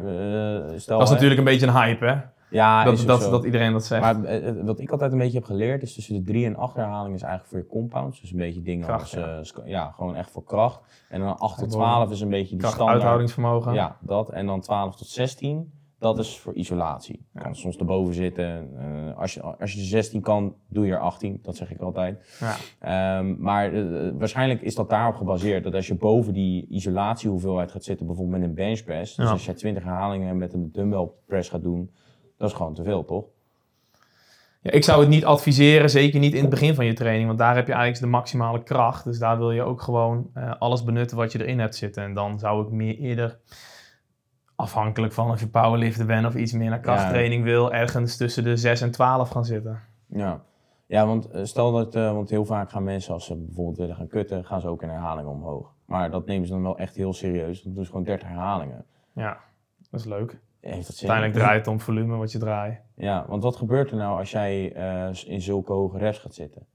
stel... 0.76 0.98
Dat 0.98 1.02
is 1.02 1.08
hè- 1.08 1.14
natuurlijk 1.14 1.40
een 1.40 1.44
beetje 1.44 1.68
een 1.68 1.74
hype, 1.74 2.06
hè? 2.06 2.16
Ja, 2.54 2.84
Dat, 2.84 3.04
dat, 3.08 3.22
dat 3.22 3.44
iedereen 3.46 3.72
dat 3.72 3.86
zegt. 3.86 4.02
Maar 4.02 4.24
eh, 4.24 4.48
eh, 4.50 4.66
wat 4.66 4.80
ik 4.80 4.92
altijd 4.92 5.12
een 5.12 5.18
beetje 5.18 5.38
heb 5.38 5.46
geleerd 5.46 5.82
is 5.82 5.94
tussen 5.94 6.16
de 6.16 6.22
3 6.22 6.46
en 6.46 6.56
8 6.56 6.76
herhalingen 6.76 7.16
is 7.16 7.22
eigenlijk 7.22 7.52
voor 7.52 7.60
je 7.60 7.68
compounds. 7.68 8.22
Dus 8.22 8.32
een 8.32 8.38
beetje 8.38 8.62
dingen 8.62 8.86
Kracht, 8.86 9.02
als, 9.02 9.12
ja. 9.56 9.62
eh, 9.64 9.70
ja, 9.70 9.92
gewoon 9.92 10.16
echt 10.16 10.32
voor 10.32 10.44
kracht. 10.44 10.80
En 11.10 11.20
dan 11.20 11.38
8 11.40 11.58
tot 11.58 11.72
Ja, 11.72 11.78
12 11.78 12.12
is 12.12 12.22
een 12.22 12.30
beetje 12.30 12.50
die 12.50 12.58
Kracht, 12.58 12.74
standaard. 12.74 12.98
uithoudingsvermogen. 13.00 13.74
Ja, 13.74 13.98
dat. 14.02 14.30
En 14.30 14.46
dan 14.46 14.62
12 14.62 14.96
tot 14.96 15.08
16, 15.08 15.72
dat 16.00 16.20
is 16.20 16.40
voor 16.40 16.54
isolatie. 16.54 17.16
Je 17.34 17.40
Ja. 17.40 17.42
kan 17.42 17.56
soms 17.56 17.78
erboven 17.78 18.14
zitten. 18.14 18.70
als, 19.18 19.34
je, 19.34 19.42
als 19.42 19.72
je 19.72 19.78
de 19.80 19.86
16 19.86 20.22
kan, 20.22 20.56
doe 20.70 20.86
je 20.86 20.92
er 20.94 21.00
18. 21.00 21.40
Dat 21.42 21.56
zeg 21.56 21.72
ik 21.72 21.82
altijd. 21.82 22.38
Ja. 22.40 22.56
Ehm, 23.20 23.36
maar 23.42 23.72
waarschijnlijk 24.18 24.62
is 24.62 24.76
dat 24.76 24.90
daarop 24.90 25.16
gebaseerd. 25.16 25.64
Dat 25.64 25.74
als 25.74 25.88
je 25.88 25.96
boven 25.96 26.34
die 26.34 26.68
isolatiehoeveelheid 26.70 27.72
gaat 27.72 27.84
zitten, 27.84 28.06
bijvoorbeeld 28.06 28.40
met 28.40 28.50
een 28.50 28.56
benchpress. 28.56 29.16
Dus 29.16 29.26
Ja. 29.26 29.32
als 29.32 29.46
je 29.46 29.54
20 29.54 29.84
herhalingen 29.84 30.38
met 30.38 30.54
een 30.54 30.70
dumbbell 30.72 31.10
press 31.28 31.50
gaat 31.50 31.64
doen, 31.64 31.92
dat 32.44 32.52
is 32.52 32.58
gewoon 32.58 32.74
te 32.74 32.84
veel, 32.84 33.06
toch? 33.06 33.26
Ja, 34.62 34.72
ik 34.72 34.84
zou 34.84 35.00
het 35.00 35.10
niet 35.10 35.26
adviseren, 35.26 35.90
zeker 35.90 36.20
niet 36.20 36.34
in 36.34 36.42
het 36.42 36.50
begin 36.50 36.76
van 36.76 36.86
je 36.86 36.94
training, 36.94 37.28
want 37.28 37.40
daar 37.40 37.56
heb 37.56 37.68
je 37.68 37.74
eigenlijk 37.74 38.04
de 38.04 38.18
maximale 38.18 38.64
kracht. 38.64 39.04
Dus 39.04 39.20
daar 39.20 39.38
wil 39.38 39.52
je 39.52 39.64
ook 39.64 39.82
gewoon 39.82 40.30
eh, 40.34 40.52
alles 40.60 40.84
benutten 40.84 41.18
wat 41.18 41.32
je 41.32 41.40
erin 41.40 41.60
hebt 41.60 41.76
zitten. 41.76 42.04
En 42.04 42.14
dan 42.14 42.40
zou 42.40 42.66
ik 42.66 42.72
meer 42.72 42.98
eerder, 42.98 43.40
afhankelijk 44.56 45.14
van 45.14 45.32
of 45.32 45.40
je 45.40 45.48
powerlifter 45.48 46.06
bent 46.06 46.26
of 46.26 46.36
iets 46.36 46.52
meer 46.52 46.70
naar 46.70 46.80
krachttraining 46.80 47.44
wil, 47.44 47.74
ergens 47.74 48.18
tussen 48.18 48.44
de 48.44 48.58
6 48.58 48.82
en 48.82 48.92
12 48.92 49.30
gaan 49.30 49.46
zitten. 49.46 49.80
Ja, 50.06 50.42
ja 50.86 51.06
want 51.06 51.30
eh, 51.30 51.44
stel 51.44 51.72
dat, 51.72 51.96
eh, 51.96 52.14
want 52.14 52.30
heel 52.30 52.46
vaak 52.46 52.70
gaan 52.70 52.84
mensen 52.84 53.14
als 53.14 53.26
ze 53.26 53.36
bijvoorbeeld 53.36 53.78
willen 53.78 53.96
gaan 53.96 54.08
kutten, 54.08 54.46
gaan 54.46 54.62
ze 54.62 54.68
ook 54.68 54.82
in 54.82 54.90
herhalingen 54.90 55.32
omhoog. 55.32 55.74
Maar 55.86 56.12
dat 56.12 56.26
nemen 56.26 56.48
ze 56.48 56.54
dan 56.54 56.64
wel 56.64 56.78
echt 56.78 56.96
heel 56.96 57.14
serieus. 57.14 57.62
Dan 57.62 57.74
doen 57.74 57.84
ze 57.84 57.90
gewoon 57.90 58.06
30 58.06 58.28
herhalingen. 58.28 58.86
Ja, 59.14 59.38
dat 59.90 60.00
is 60.00 60.06
leuk. 60.06 60.40
Heeft 60.64 60.88
dat 60.88 60.96
zin? 60.96 61.10
Uiteindelijk 61.10 61.46
draait 61.46 61.66
het 61.66 61.68
om 61.68 61.80
volume 61.80 62.16
wat 62.16 62.32
je 62.32 62.38
draait. 62.38 62.80
Ja, 62.96 63.26
want 63.28 63.44
wat 63.44 63.56
gebeurt 63.56 63.92
er 63.92 63.98
nou 63.98 64.20
als 64.20 64.32
jij 64.32 64.74
eh, 64.74 65.10
in 65.26 65.42
zulke 65.42 65.74
hoge 65.74 65.98
reps 65.98 66.18
gaat 66.18 66.34
zitten? 66.34 66.66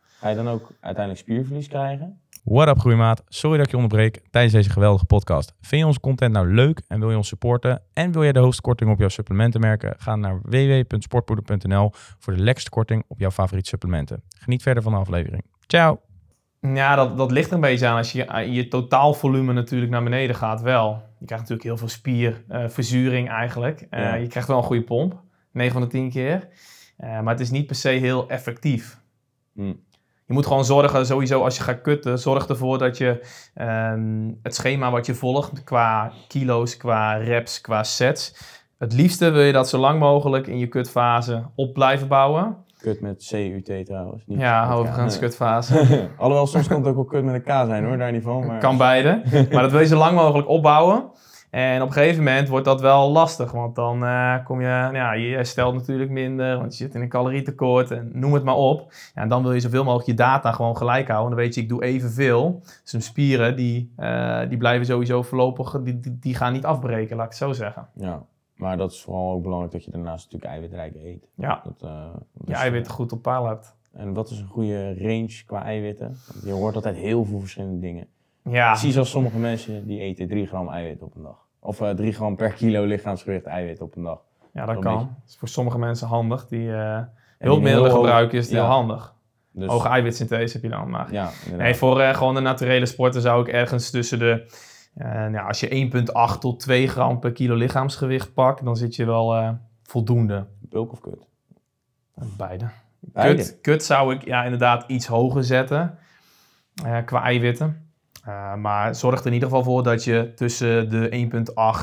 Ga 0.00 0.28
je 0.28 0.36
dan 0.36 0.48
ook 0.48 0.72
uiteindelijk 0.80 1.24
spierverlies 1.24 1.68
krijgen? 1.68 2.20
What 2.44 2.68
up 2.68 2.78
groeimaat, 2.78 3.22
sorry 3.28 3.56
dat 3.56 3.66
ik 3.66 3.70
je 3.72 3.78
onderbreek 3.78 4.22
tijdens 4.30 4.54
deze 4.54 4.70
geweldige 4.70 5.04
podcast. 5.04 5.54
Vind 5.60 5.80
je 5.80 5.86
onze 5.86 6.00
content 6.00 6.32
nou 6.32 6.54
leuk 6.54 6.82
en 6.88 7.00
wil 7.00 7.10
je 7.10 7.16
ons 7.16 7.28
supporten 7.28 7.82
en 7.92 8.12
wil 8.12 8.22
jij 8.22 8.32
de 8.32 8.38
hoogste 8.38 8.62
korting 8.62 8.90
op 8.90 8.98
jouw 8.98 9.08
supplementen 9.08 9.60
merken? 9.60 9.94
Ga 9.98 10.16
naar 10.16 10.40
www.sportpoeder.nl 10.42 11.90
voor 12.18 12.34
de 12.34 12.42
lekkerste 12.42 12.70
korting 12.70 13.04
op 13.08 13.18
jouw 13.18 13.30
favoriete 13.30 13.68
supplementen. 13.68 14.22
Geniet 14.38 14.62
verder 14.62 14.82
van 14.82 14.92
de 14.92 14.98
aflevering. 14.98 15.44
Ciao! 15.66 16.09
Ja, 16.60 16.94
dat, 16.94 17.16
dat 17.16 17.30
ligt 17.30 17.48
er 17.48 17.54
een 17.54 17.60
beetje 17.60 17.86
aan. 17.86 17.96
Als 17.96 18.12
je 18.12 18.26
je, 18.28 18.52
je 18.52 18.68
totaalvolume 18.68 19.52
natuurlijk 19.52 19.90
naar 19.90 20.02
beneden 20.02 20.36
gaat, 20.36 20.60
wel. 20.60 21.02
Je 21.18 21.26
krijgt 21.26 21.48
natuurlijk 21.48 21.62
heel 21.62 21.76
veel 21.76 21.88
spierverzuring 21.88 23.28
eigenlijk. 23.28 23.86
Eh, 23.90 24.00
Ja. 24.00 24.14
Je 24.14 24.26
krijgt 24.26 24.48
wel 24.48 24.56
een 24.56 24.62
goede 24.62 24.82
pomp, 24.84 25.20
9 25.52 25.72
van 25.72 25.82
de 25.82 25.88
10 25.88 26.10
keer. 26.10 26.48
Eh, 26.96 27.08
maar 27.20 27.32
het 27.32 27.40
is 27.40 27.50
niet 27.50 27.66
per 27.66 27.76
se 27.76 27.88
heel 27.88 28.28
effectief. 28.28 29.00
Hm. 29.54 29.72
Je 30.26 30.36
moet 30.36 30.46
gewoon 30.46 30.64
zorgen, 30.64 31.06
sowieso 31.06 31.42
als 31.44 31.56
je 31.56 31.62
gaat 31.62 31.80
kutten, 31.80 32.18
zorg 32.18 32.46
ervoor 32.46 32.78
dat 32.78 32.98
je 32.98 33.26
ehm, 33.54 34.30
het 34.42 34.54
schema 34.54 34.90
wat 34.90 35.06
je 35.06 35.14
volgt 35.14 35.64
qua 35.64 36.12
kilo's, 36.28 36.76
qua 36.76 37.12
reps, 37.16 37.60
qua 37.60 37.82
sets, 37.82 38.34
Het 38.78 38.92
liefste 38.92 39.30
wil 39.30 39.42
je 39.42 39.52
dat 39.52 39.68
zo 39.68 39.78
lang 39.78 39.98
mogelijk 39.98 40.46
in 40.46 40.58
je 40.58 40.66
kutfase 40.66 41.44
op 41.54 41.72
blijven 41.74 42.08
bouwen. 42.08 42.56
Kut 42.80 43.00
met 43.00 43.26
CUT 43.28 43.86
trouwens. 43.86 44.22
Niet 44.26 44.38
Ja, 44.38 44.72
overigens 44.72 45.18
kutfase. 45.18 45.74
Alhoewel, 46.18 46.46
soms 46.46 46.68
kan 46.68 46.78
het 46.78 46.86
ook 46.88 46.94
wel 46.94 47.04
kut 47.04 47.24
met 47.24 47.34
een 47.34 47.42
K 47.42 47.46
zijn 47.46 47.84
hoor, 47.84 47.96
daar 47.96 48.12
niet 48.12 48.22
van. 48.22 48.46
Maar... 48.46 48.58
Kan 48.58 48.76
beide. 48.76 49.22
Maar 49.52 49.62
dat 49.62 49.70
wil 49.70 49.80
je 49.80 49.86
zo 49.86 49.96
lang 49.96 50.16
mogelijk 50.16 50.48
opbouwen. 50.48 51.10
En 51.50 51.82
op 51.82 51.88
een 51.88 51.94
gegeven 51.94 52.24
moment 52.24 52.48
wordt 52.48 52.64
dat 52.64 52.80
wel 52.80 53.10
lastig. 53.10 53.52
Want 53.52 53.74
dan 53.74 54.04
eh, 54.04 54.44
kom 54.44 54.60
je, 54.60 54.66
nou 54.66 54.94
ja, 54.94 55.12
je 55.12 55.34
herstelt 55.34 55.74
natuurlijk 55.74 56.10
minder. 56.10 56.58
Want 56.58 56.76
je 56.76 56.84
zit 56.84 56.94
in 56.94 57.00
een 57.00 57.08
calorietekort 57.08 57.90
en 57.90 58.10
noem 58.12 58.32
het 58.32 58.44
maar 58.44 58.54
op. 58.54 58.92
Ja, 59.14 59.22
en 59.22 59.28
dan 59.28 59.42
wil 59.42 59.52
je 59.52 59.60
zoveel 59.60 59.84
mogelijk 59.84 60.08
je 60.08 60.14
data 60.14 60.52
gewoon 60.52 60.76
gelijk 60.76 61.08
houden. 61.08 61.30
Dan 61.30 61.44
weet 61.44 61.54
je, 61.54 61.60
ik 61.60 61.68
doe 61.68 61.84
evenveel. 61.84 62.60
Dus 62.82 62.92
mijn 62.92 63.04
spieren, 63.04 63.56
die, 63.56 63.92
eh, 63.96 64.40
die 64.48 64.58
blijven 64.58 64.86
sowieso 64.86 65.22
voorlopig, 65.22 65.80
die, 65.82 66.00
die, 66.00 66.18
die 66.20 66.34
gaan 66.34 66.52
niet 66.52 66.64
afbreken, 66.64 67.16
laat 67.16 67.24
ik 67.24 67.30
het 67.30 67.40
zo 67.40 67.52
zeggen. 67.52 67.88
Ja, 67.94 68.22
maar 68.60 68.76
dat 68.76 68.92
is 68.92 69.02
vooral 69.02 69.32
ook 69.32 69.42
belangrijk 69.42 69.72
dat 69.72 69.84
je 69.84 69.90
daarnaast 69.90 70.24
natuurlijk 70.24 70.52
eiwitrijk 70.52 70.94
eet. 70.94 71.28
Ja, 71.34 71.60
Dat, 71.64 71.90
eh, 71.90 72.04
dat 72.32 72.48
je 72.48 72.54
eiwitten 72.54 72.92
goed 72.92 73.12
op 73.12 73.22
paal 73.22 73.46
hebt. 73.46 73.76
En 73.92 74.12
wat 74.14 74.30
is 74.30 74.38
een 74.38 74.46
goede 74.46 74.94
range 74.98 75.42
qua 75.46 75.62
eiwitten? 75.64 76.16
Je 76.44 76.52
hoort 76.52 76.74
altijd 76.74 76.96
heel 76.96 77.24
veel 77.24 77.40
verschillende 77.40 77.78
dingen. 77.78 78.06
Ja, 78.44 78.74
zie 78.74 78.92
zelfs 78.92 79.10
sommige 79.10 79.38
mensen 79.38 79.86
die 79.86 80.00
eten 80.00 80.28
3 80.28 80.46
gram 80.46 80.68
eiwit 80.68 81.02
op 81.02 81.14
een 81.16 81.22
dag. 81.22 81.46
Of 81.60 81.80
eh 81.80 81.90
3 81.90 82.12
gram 82.12 82.36
per 82.36 82.52
kilo 82.52 82.84
lichaamsgewicht 82.84 83.44
eiwit 83.44 83.80
op 83.80 83.96
een 83.96 84.02
dag. 84.02 84.22
ja 84.52 84.66
dat 84.66 84.78
kan. 84.78 84.94
Dat 84.96 85.08
is 85.26 85.36
voor 85.36 85.48
sommige 85.48 85.78
mensen 85.78 86.06
handig. 86.08 86.46
Die 86.46 86.72
eh 86.72 86.96
En 86.96 87.08
hulpmiddelen 87.38 87.90
gebruiken 87.90 88.38
is 88.38 88.44
het 88.44 88.54
heel 88.54 88.64
handig. 88.64 89.14
Dus, 89.52 89.68
Hoge 89.68 89.88
eiwitsynthese 89.88 90.52
heb 90.52 90.62
je 90.62 90.68
dan. 90.68 90.90
Maar 90.90 91.12
Ja. 91.12 91.30
Nee, 91.56 91.74
voor 91.74 92.00
eh, 92.00 92.14
gewoon 92.14 92.34
de 92.34 92.40
naturele 92.40 92.86
sporten 92.86 93.20
zou 93.20 93.40
ik 93.40 93.48
ergens 93.48 93.90
tussen 93.90 94.18
de... 94.18 94.46
nou, 94.94 95.46
als 95.46 95.60
je 95.60 95.90
1,8 96.34 96.38
tot 96.38 96.60
2 96.60 96.88
gram 96.88 97.18
per 97.18 97.32
kilo 97.32 97.54
lichaamsgewicht 97.54 98.34
pakt, 98.34 98.64
dan 98.64 98.76
zit 98.76 98.96
je 98.96 99.04
wel 99.04 99.36
eh, 99.36 99.50
voldoende. 99.82 100.46
Bulk 100.60 100.92
of 100.92 101.00
kut? 101.00 101.26
Beide. 102.36 102.68
Beide. 103.00 103.42
Kut, 103.42 103.58
kut 103.60 103.84
zou 103.84 104.14
ik 104.14 104.24
ja, 104.24 104.44
inderdaad 104.44 104.84
iets 104.86 105.06
hoger 105.06 105.44
zetten 105.44 105.98
eh, 106.84 106.98
qua 107.04 107.22
eiwitten. 107.22 107.90
Eh, 108.24 108.54
maar 108.54 108.94
zorg 108.94 109.20
er 109.20 109.26
in 109.26 109.32
ieder 109.32 109.48
geval 109.48 109.64
voor 109.64 109.82
dat 109.82 110.04
je 110.04 110.32
tussen 110.34 110.90
de 110.90 111.28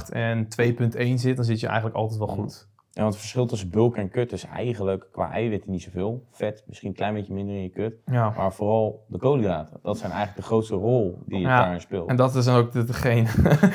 1,8 0.08 0.14
en 0.14 0.48
2,1 0.62 1.14
zit. 1.14 1.36
Dan 1.36 1.46
zit 1.46 1.60
je 1.60 1.68
eigenlijk 1.68 1.98
altijd 1.98 2.20
wel 2.20 2.28
goed. 2.28 2.67
Ja, 2.98 3.04
want 3.04 3.14
het 3.14 3.22
verschil 3.24 3.46
tussen 3.46 3.70
bulk 3.70 3.96
en 3.96 4.10
kut 4.10 4.32
is 4.32 4.46
eigenlijk 4.56 5.08
qua 5.12 5.32
eiwitten 5.32 5.72
niet 5.72 5.82
zoveel. 5.82 6.24
Vet 6.32 6.64
misschien 6.68 6.90
een 6.90 6.96
klein 6.96 7.14
beetje 7.14 7.34
minder 7.34 7.56
in 7.56 7.62
je 7.62 7.70
kut. 7.70 7.94
Ja. 8.06 8.34
Maar 8.38 8.54
vooral 8.54 9.04
de 9.08 9.18
koolhydraten. 9.18 9.80
Dat 9.84 9.98
zijn 9.98 10.12
eigenlijk 10.12 10.42
de 10.42 10.48
grootste 10.48 10.76
rol 10.76 11.20
die 11.26 11.40
Ja, 11.40 11.60
daarin 11.62 11.82
speelt. 11.82 12.10
En 12.10 12.16
dat 12.16 12.36
is 12.36 12.46
dan 12.46 12.56
ook 12.56 12.72
de- 12.72 12.84
degene 12.84 13.28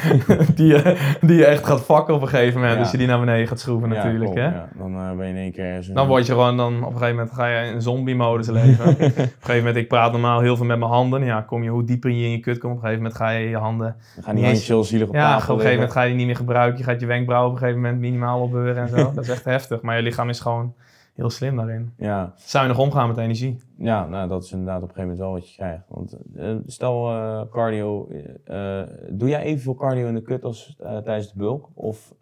die, 0.57 0.67
je, 0.67 1.17
die 1.21 1.37
je 1.37 1.45
echt 1.47 1.67
gaat 1.67 1.81
vakken 1.85 2.15
op 2.15 2.23
een 2.23 2.29
gegeven 2.29 2.55
moment. 2.61 2.75
Ja. 2.77 2.81
Als 2.83 2.91
je 2.91 2.99
die 2.99 3.07
naar 3.07 3.21
beneden 3.21 3.47
gaat 3.49 3.61
schroeven 3.61 3.89
natuurlijk. 3.89 4.35
hè? 4.35 4.45
ja. 4.45 4.69
Dan 4.79 4.95
eh, 4.97 5.17
ben 5.17 5.27
je 5.27 5.33
in 5.33 5.39
één 5.39 5.53
keer... 5.53 5.83
zo- 5.83 5.93
Dan 5.93 6.07
word 6.07 6.27
je 6.27 6.33
gewoon, 6.33 6.57
dan 6.57 6.75
op 6.85 6.93
een 6.93 6.99
gegeven 6.99 7.15
moment 7.17 7.35
ga 7.35 7.47
je 7.47 7.71
in 7.73 7.83
zombie-modus 7.83 8.49
leven. 8.49 8.87
op 8.93 9.01
een 9.01 9.11
gegeven 9.15 9.57
moment, 9.57 9.77
ik 9.77 9.89
praat 9.89 10.13
normaal 10.13 10.41
heel 10.41 10.57
veel 10.57 10.67
met 10.67 10.79
mijn 10.79 10.91
handen. 10.91 11.25
Ja, 11.25 11.41
kom 11.41 11.63
je, 11.63 11.71
hoe 11.71 11.85
dieper 11.85 12.11
je 12.11 12.25
in 12.25 12.31
je 12.31 12.41
kut 12.41 12.59
komt, 12.59 12.73
op 12.73 12.79
een 12.83 12.85
gegeven 12.89 13.03
moment 13.03 13.21
ga 13.21 13.31
je 13.31 13.49
je 13.49 13.57
handen... 13.57 13.97
Dan 14.15 14.25
gaan 14.25 14.35
die 14.35 14.45
handjes 14.45 14.69
heel 14.69 14.85
zielig 14.85 15.09
op 15.09 15.15
Ja, 15.15 15.31
op 15.31 15.37
een 15.37 15.43
gegeven 15.43 15.73
moment 15.75 15.93
ga 15.93 16.01
je 16.03 16.09
die 16.09 16.17
niet 16.17 16.27
meer 16.27 16.37
gebruiken. 16.37 16.79
Je 16.79 16.85
gaat 16.85 17.01
je 17.01 17.07
wenkbrauwen 17.07 17.49
op 17.51 17.55
een 17.55 17.61
gegeven 17.63 17.83
moment 17.83 18.01
minimaal 18.01 18.41
opbeuren 18.41 18.83
en 18.83 18.89
zo. 18.89 19.12
Dat 19.15 19.25
is 19.25 19.31
echt 19.31 19.45
heftig. 19.45 19.83
Maar 19.83 19.97
je 19.97 20.03
lichaam 20.03 20.29
is 20.29 20.41
gewoon 20.41 20.75
heel 21.15 21.31
slim 21.31 21.57
daarin. 21.57 21.95
Ja, 21.97 22.33
Zuinig 22.37 22.79
omgaan 22.79 23.09
met 23.09 23.17
energie. 23.17 23.61
ja 23.77 24.07
nou, 24.07 24.29
dat 24.29 24.45
is 24.45 24.53
inderdaad 24.53 24.83
op 24.83 24.89
een 24.89 24.95
gegeven 24.95 25.11
moment 25.11 25.19
wel 25.19 25.33
wat 25.33 25.51
je 25.51 25.57
krijgt. 25.57 25.85
Want 25.89 26.17
eh, 26.37 26.57
stel 26.67 27.11
eh, 27.11 27.43
cardio, 27.51 28.09
eh, 28.45 28.83
doe 29.09 29.29
jij 29.29 29.43
evenveel 29.43 29.75
cardio 29.75 30.07
in 30.07 30.15
de 30.15 30.23
kut 30.23 30.45
als 30.45 30.77
tijdens 30.79 31.33
de 31.33 31.39
bulk? 31.39 31.69
Of 31.75 32.15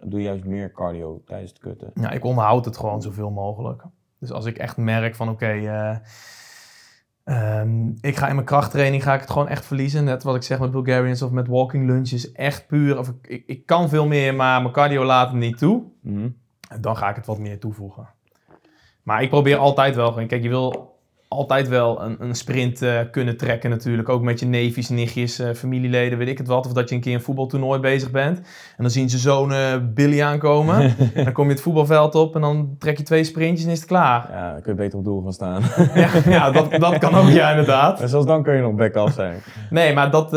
doe 0.00 0.20
je 0.20 0.26
juist 0.26 0.44
meer 0.44 0.72
cardio 0.72 1.22
tijdens 1.24 1.54
de 1.54 1.60
kutten? 1.60 1.90
Ja, 1.94 2.10
ik 2.10 2.24
onderhoud 2.24 2.64
het 2.64 2.76
gewoon 2.76 3.02
zoveel 3.02 3.30
mogelijk. 3.30 3.82
Dus 4.18 4.32
als 4.32 4.44
ik 4.44 4.58
echt 4.58 4.76
merk 4.76 5.14
van 5.14 5.28
oké, 5.28 6.00
ehm, 7.26 7.88
ik 8.00 8.16
ga 8.16 8.28
in 8.28 8.34
mijn 8.34 8.46
krachttraining 8.46 9.02
ga 9.02 9.14
ik 9.14 9.20
het 9.20 9.30
gewoon 9.30 9.48
echt 9.48 9.66
verliezen. 9.66 10.04
Net 10.04 10.22
wat 10.22 10.34
ik 10.34 10.42
zeg 10.42 10.58
met 10.58 10.70
Bulgarians 10.70 11.22
of 11.22 11.30
met 11.30 11.48
walking 11.48 11.86
lunches. 11.86 12.32
Echt 12.32 12.66
puur, 12.66 12.98
of 12.98 13.08
ik, 13.08 13.26
ik, 13.26 13.42
ik 13.46 13.66
kan 13.66 13.88
veel 13.88 14.06
meer, 14.06 14.34
maar 14.34 14.60
mijn 14.60 14.72
cardio 14.72 15.04
laat 15.04 15.28
het 15.28 15.38
niet 15.38 15.58
toe. 15.58 15.82
Mhm. 16.02 16.28
Dan 16.80 16.96
ga 16.96 17.08
ik 17.08 17.16
het 17.16 17.26
wat 17.26 17.38
meer 17.38 17.58
toevoegen. 17.58 18.08
Maar 19.02 19.22
ik 19.22 19.30
probeer 19.30 19.56
altijd 19.56 19.94
wel 19.94 20.12
gewoon. 20.12 20.26
Kijk, 20.26 20.42
je 20.42 20.48
wil 20.48 20.95
altijd 21.36 21.68
wel 21.68 22.02
een, 22.02 22.16
een 22.18 22.34
sprint 22.34 22.82
eh, 22.82 22.98
kunnen 23.10 23.36
trekken 23.36 23.70
natuurlijk. 23.70 24.08
Ook 24.08 24.22
met 24.22 24.40
je 24.40 24.46
neefjes, 24.46 24.88
nichtjes, 24.88 25.38
eh, 25.38 25.54
familieleden, 25.54 26.18
weet 26.18 26.28
ik 26.28 26.38
het 26.38 26.46
wat. 26.46 26.66
Of 26.66 26.72
dat 26.72 26.88
je 26.88 26.94
een 26.94 27.00
keer 27.00 27.14
een 27.14 27.20
voetbaltoernooi 27.20 27.80
bezig 27.80 28.10
bent. 28.10 28.38
En 28.38 28.44
dan 28.82 28.90
zien 28.90 29.10
ze 29.10 29.18
zo'n 29.18 29.52
eh, 29.52 29.74
Billy 29.94 30.22
aankomen. 30.22 30.94
dan 31.14 31.32
kom 31.32 31.44
je 31.46 31.52
het 31.52 31.60
voetbalveld 31.60 32.14
op 32.14 32.34
en 32.34 32.40
dan 32.40 32.76
trek 32.78 32.96
je 32.98 33.02
twee 33.02 33.24
sprintjes 33.24 33.66
en 33.66 33.72
is 33.72 33.78
het 33.78 33.88
klaar. 33.88 34.28
Ja, 34.30 34.52
dan 34.52 34.62
kun 34.62 34.72
je 34.72 34.78
beter 34.78 34.98
op 34.98 35.04
doel 35.04 35.22
gaan 35.22 35.32
staan. 35.32 35.62
Ja, 35.94 36.08
ja 36.26 36.50
dat, 36.50 36.70
dat 36.70 36.98
kan 36.98 37.14
ook, 37.14 37.28
ja, 37.28 37.50
inderdaad. 37.50 38.00
en 38.00 38.08
zelfs 38.08 38.26
dan 38.26 38.42
kun 38.42 38.54
je 38.54 38.60
nog 38.60 38.74
back-off 38.74 39.14
zijn. 39.14 39.38
Nee, 39.70 39.94
maar 39.94 40.10
dat... 40.10 40.30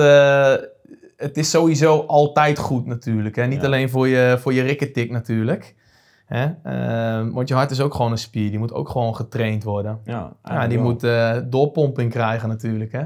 het 1.18 1.38
is 1.38 1.50
sowieso 1.50 2.04
altijd 2.08 2.60
goed 2.60 2.86
natuurlijk. 2.86 3.36
Hè? 3.36 3.46
Niet 3.46 3.62
Ja. 3.62 3.66
alleen 3.66 3.90
voor 3.90 4.08
je, 4.08 4.38
voor 4.40 4.54
je 4.54 4.62
rikketik 4.62 5.12
natuurlijk. 5.12 5.76
Hè? 6.30 6.48
Ehm, 6.64 7.32
want 7.32 7.48
je 7.48 7.54
hart 7.54 7.72
is 7.72 7.82
ook 7.82 7.94
gewoon 7.94 8.12
een 8.12 8.18
spier. 8.18 8.50
Die 8.50 8.60
moet 8.60 8.74
ook 8.74 8.90
gewoon 8.90 9.16
getraind 9.16 9.64
worden. 9.64 10.00
Ja, 10.04 10.34
Ja, 10.44 10.68
die 10.68 10.78
wel. 10.78 10.88
moet 10.88 11.04
eh, 11.04 11.38
doorpomping 11.46 12.12
krijgen 12.12 12.50
natuurlijk. 12.50 12.92
Hè? 12.92 13.04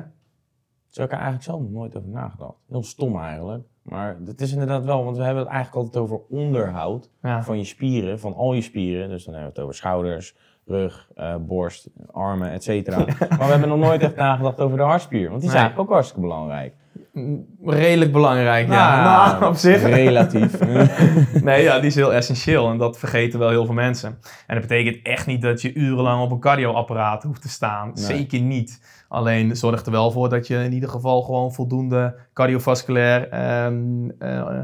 Zo 0.89 1.01
heb 1.01 1.09
ik 1.09 1.11
er 1.17 1.21
eigenlijk 1.23 1.43
zelf 1.43 1.59
nog 1.61 1.71
nooit 1.71 1.97
over 1.97 2.09
nagedacht. 2.09 2.57
Heel 2.69 2.83
stom 2.83 3.19
eigenlijk. 3.19 3.63
Maar 3.81 4.17
het 4.25 4.41
is 4.41 4.51
inderdaad 4.51 4.83
wel, 4.85 5.03
want 5.03 5.17
we 5.17 5.23
hebben 5.23 5.43
het 5.43 5.51
eigenlijk 5.51 5.85
altijd 5.85 6.03
over 6.03 6.19
onderhoud 6.29 7.09
Ja. 7.21 7.43
van 7.43 7.57
je 7.57 7.63
spieren, 7.63 8.19
van 8.19 8.33
al 8.35 8.53
je 8.53 8.61
spieren. 8.61 9.09
Dus 9.09 9.23
dan 9.25 9.33
hebben 9.33 9.51
we 9.53 9.55
het 9.59 9.63
over 9.69 9.77
schouders, 9.79 10.35
rug, 10.65 11.09
eh, 11.15 11.35
borst, 11.39 11.89
armen, 12.11 12.51
et 12.51 12.63
cetera. 12.63 12.97
maar 13.29 13.37
we 13.37 13.43
hebben 13.43 13.69
nog 13.69 13.79
nooit 13.79 14.01
echt 14.01 14.15
nagedacht 14.15 14.59
over 14.59 14.77
de 14.77 14.83
hartspier, 14.83 15.29
want 15.29 15.39
die 15.41 15.49
is 15.49 15.53
Nee. 15.55 15.61
eigenlijk 15.61 15.89
ook 15.89 15.93
hartstikke 15.95 16.21
belangrijk. 16.21 16.75
Redelijk 17.65 18.11
belangrijk, 18.11 18.67
ja. 18.67 19.03
Nou, 19.03 19.45
op 19.49 19.55
zich. 19.55 19.83
Relatief. 19.83 20.59
Nee, 21.43 21.63
ja, 21.63 21.77
die 21.77 21.87
is 21.87 21.95
heel 21.95 22.13
essentieel 22.19 22.69
en 22.69 22.77
dat 22.77 22.99
vergeten 22.99 23.39
wel 23.39 23.49
heel 23.49 23.65
veel 23.65 23.73
mensen. 23.73 24.09
En 24.47 24.59
dat 24.59 24.67
betekent 24.67 25.05
echt 25.05 25.25
niet 25.25 25.41
dat 25.41 25.61
je 25.61 25.73
urenlang 25.73 26.21
op 26.23 26.31
een 26.31 26.39
cardioapparaat 26.39 27.23
hoeft 27.23 27.41
te 27.41 27.49
staan. 27.49 27.91
Nee. 27.93 28.03
Zeker 28.05 28.41
niet. 28.41 28.81
Alleen 29.07 29.55
zorg 29.55 29.85
er 29.85 29.91
wel 29.91 30.11
voor 30.11 30.29
dat 30.29 30.47
je 30.47 30.55
in 30.63 30.73
ieder 30.73 30.89
geval 30.89 31.21
gewoon 31.21 31.53
voldoende 31.53 32.15
cardiovasculair 32.33 33.29
ehm, 33.29 34.09
eh, 34.19 34.59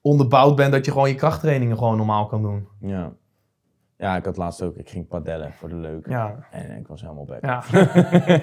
onderbouwd 0.00 0.56
bent. 0.56 0.72
Dat 0.72 0.84
je 0.84 0.92
gewoon 0.92 1.08
je 1.08 1.14
krachttrainingen 1.14 1.78
gewoon 1.78 1.96
normaal 1.96 2.26
kan 2.26 2.42
doen. 2.42 2.68
ja. 2.80 3.12
ja, 3.96 4.16
ik 4.16 4.24
had 4.24 4.36
laatst 4.36 4.62
ook, 4.62 4.76
ik 4.76 4.88
ging 4.88 5.08
padellen 5.08 5.52
voor 5.52 5.68
de 5.68 5.74
leuk. 5.74 6.06
Ja, 6.08 6.36
En 6.50 6.70
ik 6.78 6.86
was 6.86 7.00
helemaal 7.00 7.24
back. 7.24 7.44
ja. 7.44 7.62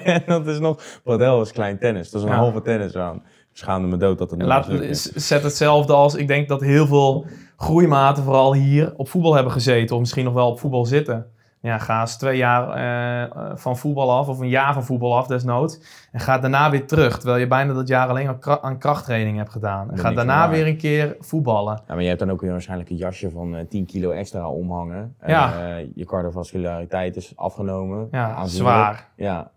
en 0.04 0.22
dat 0.26 0.46
is 0.46 0.58
nog, 0.58 1.00
padel 1.04 1.40
is 1.42 1.52
klein 1.52 1.78
tennis, 1.78 2.10
dat 2.10 2.20
is 2.22 2.26
een 2.28 2.32
Ja. 2.34 2.40
halve 2.40 2.62
tennis 2.62 2.96
aan. 2.96 3.22
Schaamde 3.58 3.88
me 3.88 3.96
dood 3.96 4.18
dat 4.18 4.30
het 4.30 4.42
Laat, 4.42 4.68
zet 5.14 5.42
hetzelfde 5.42 5.92
als, 5.92 6.14
ik 6.14 6.28
denk 6.28 6.48
dat 6.48 6.60
heel 6.60 6.86
veel 6.86 7.26
groeimaten 7.56 8.22
vooral 8.22 8.54
hier 8.54 8.92
op 8.96 9.08
voetbal 9.08 9.34
hebben 9.34 9.52
gezeten. 9.52 9.94
Of 9.94 10.00
misschien 10.00 10.24
nog 10.24 10.34
wel 10.34 10.50
op 10.50 10.60
voetbal 10.60 10.84
zitten. 10.84 11.26
Ja, 11.60 11.78
ga 11.78 12.00
eens 12.00 12.16
twee 12.16 12.36
jaar 12.36 12.70
eh, 12.70 13.22
eh, 13.22 13.50
van 13.56 13.76
voetbal 13.76 14.12
af, 14.12 14.28
of 14.28 14.38
een 14.38 14.48
jaar 14.48 14.72
van 14.72 14.84
voetbal 14.84 15.16
af 15.16 15.26
desnoods. 15.26 15.80
En 16.12 16.20
ga 16.20 16.38
daarna 16.38 16.70
weer 16.70 16.86
terug, 16.86 17.16
terwijl 17.18 17.38
je 17.40 17.46
bijna 17.46 17.72
dat 17.72 17.88
jaar 17.88 18.08
alleen 18.08 18.38
kra- 18.38 18.58
aan 18.60 18.78
krachttraining 18.78 19.36
hebt 19.36 19.50
gedaan. 19.50 19.90
En 19.90 19.98
ga 19.98 20.12
daarna 20.12 20.48
weer 20.50 20.66
een 20.66 20.76
keer 20.76 21.16
voetballen. 21.20 21.80
Ja, 21.86 21.94
maar 21.94 22.02
je 22.02 22.08
hebt 22.08 22.20
dan 22.20 22.30
ook 22.30 22.40
weer 22.40 22.50
waarschijnlijk 22.50 22.90
een 22.90 22.96
jasje 22.96 23.30
van 23.30 23.56
eh 23.56 23.66
10 23.68 23.86
kilo 23.86 24.10
extra 24.10 24.48
omhangen. 24.50 25.14
En, 25.18 25.30
Ja. 25.30 25.52
eh, 25.76 25.86
je 25.94 26.04
cardiovasculariteit 26.04 27.16
is 27.16 27.32
afgenomen. 27.36 28.08
Ja, 28.10 28.46
zwaar. 28.46 29.08
Ja. 29.16 29.50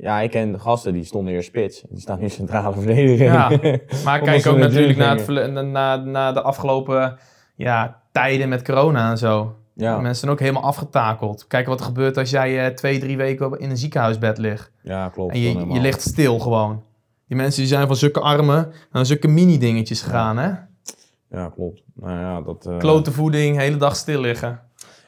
Ja, 0.00 0.20
ik 0.20 0.30
ken 0.30 0.52
de 0.52 0.58
gasten 0.58 0.92
die 0.92 1.04
stonden 1.04 1.34
eerst 1.34 1.48
spits. 1.48 1.82
Die 1.88 2.00
staan 2.00 2.18
nu 2.20 2.28
centrale 2.28 2.72
verdediging. 2.74 3.18
Ja. 3.32 3.48
Maar 4.04 4.20
kijk 4.20 4.46
ook 4.46 4.56
natuurlijk 4.58 4.98
naar, 4.98 5.16
het, 5.16 5.52
na, 5.66 5.96
na 5.96 6.32
de 6.32 6.42
afgelopen 6.42 7.18
ja, 7.54 8.00
tijden 8.12 8.48
met 8.48 8.62
corona 8.64 9.10
en 9.10 9.18
zo. 9.18 9.54
ja. 9.74 9.96
Mensen 9.96 10.16
zijn 10.16 10.30
ook 10.32 10.40
helemaal 10.40 10.62
afgetakeld. 10.62 11.46
Kijk 11.46 11.66
wat 11.66 11.78
er 11.80 11.86
gebeurt 11.86 12.16
als 12.16 12.30
jij 12.30 12.66
eh, 12.66 12.74
twee, 12.74 12.98
drie 12.98 13.16
weken 13.16 13.58
in 13.58 13.70
een 13.70 13.76
ziekenhuisbed 13.76 14.38
ligt. 14.38 14.70
ja, 14.82 15.08
klopt. 15.08 15.32
En 15.34 15.40
je, 15.40 15.66
je 15.68 15.80
ligt 15.80 16.00
stil 16.00 16.38
gewoon. 16.38 16.82
Die 17.28 17.36
mensen 17.36 17.60
die 17.60 17.70
zijn 17.70 17.86
van 17.86 17.96
zulke 17.96 18.20
armen 18.20 18.72
naar 18.92 19.06
zulke 19.06 19.28
mini-dingetjes 19.28 20.02
gegaan, 20.02 20.38
hè? 20.38 20.50
Ja, 21.30 21.48
klopt. 21.54 21.82
Nou 21.94 22.18
ja, 22.20 22.40
dat... 22.40 22.66
eh, 22.66 22.78
Klote 22.78 23.12
voeding, 23.12 23.56
hele 23.58 23.76
dag 23.76 23.96
stil 23.96 24.20
liggen. 24.20 24.60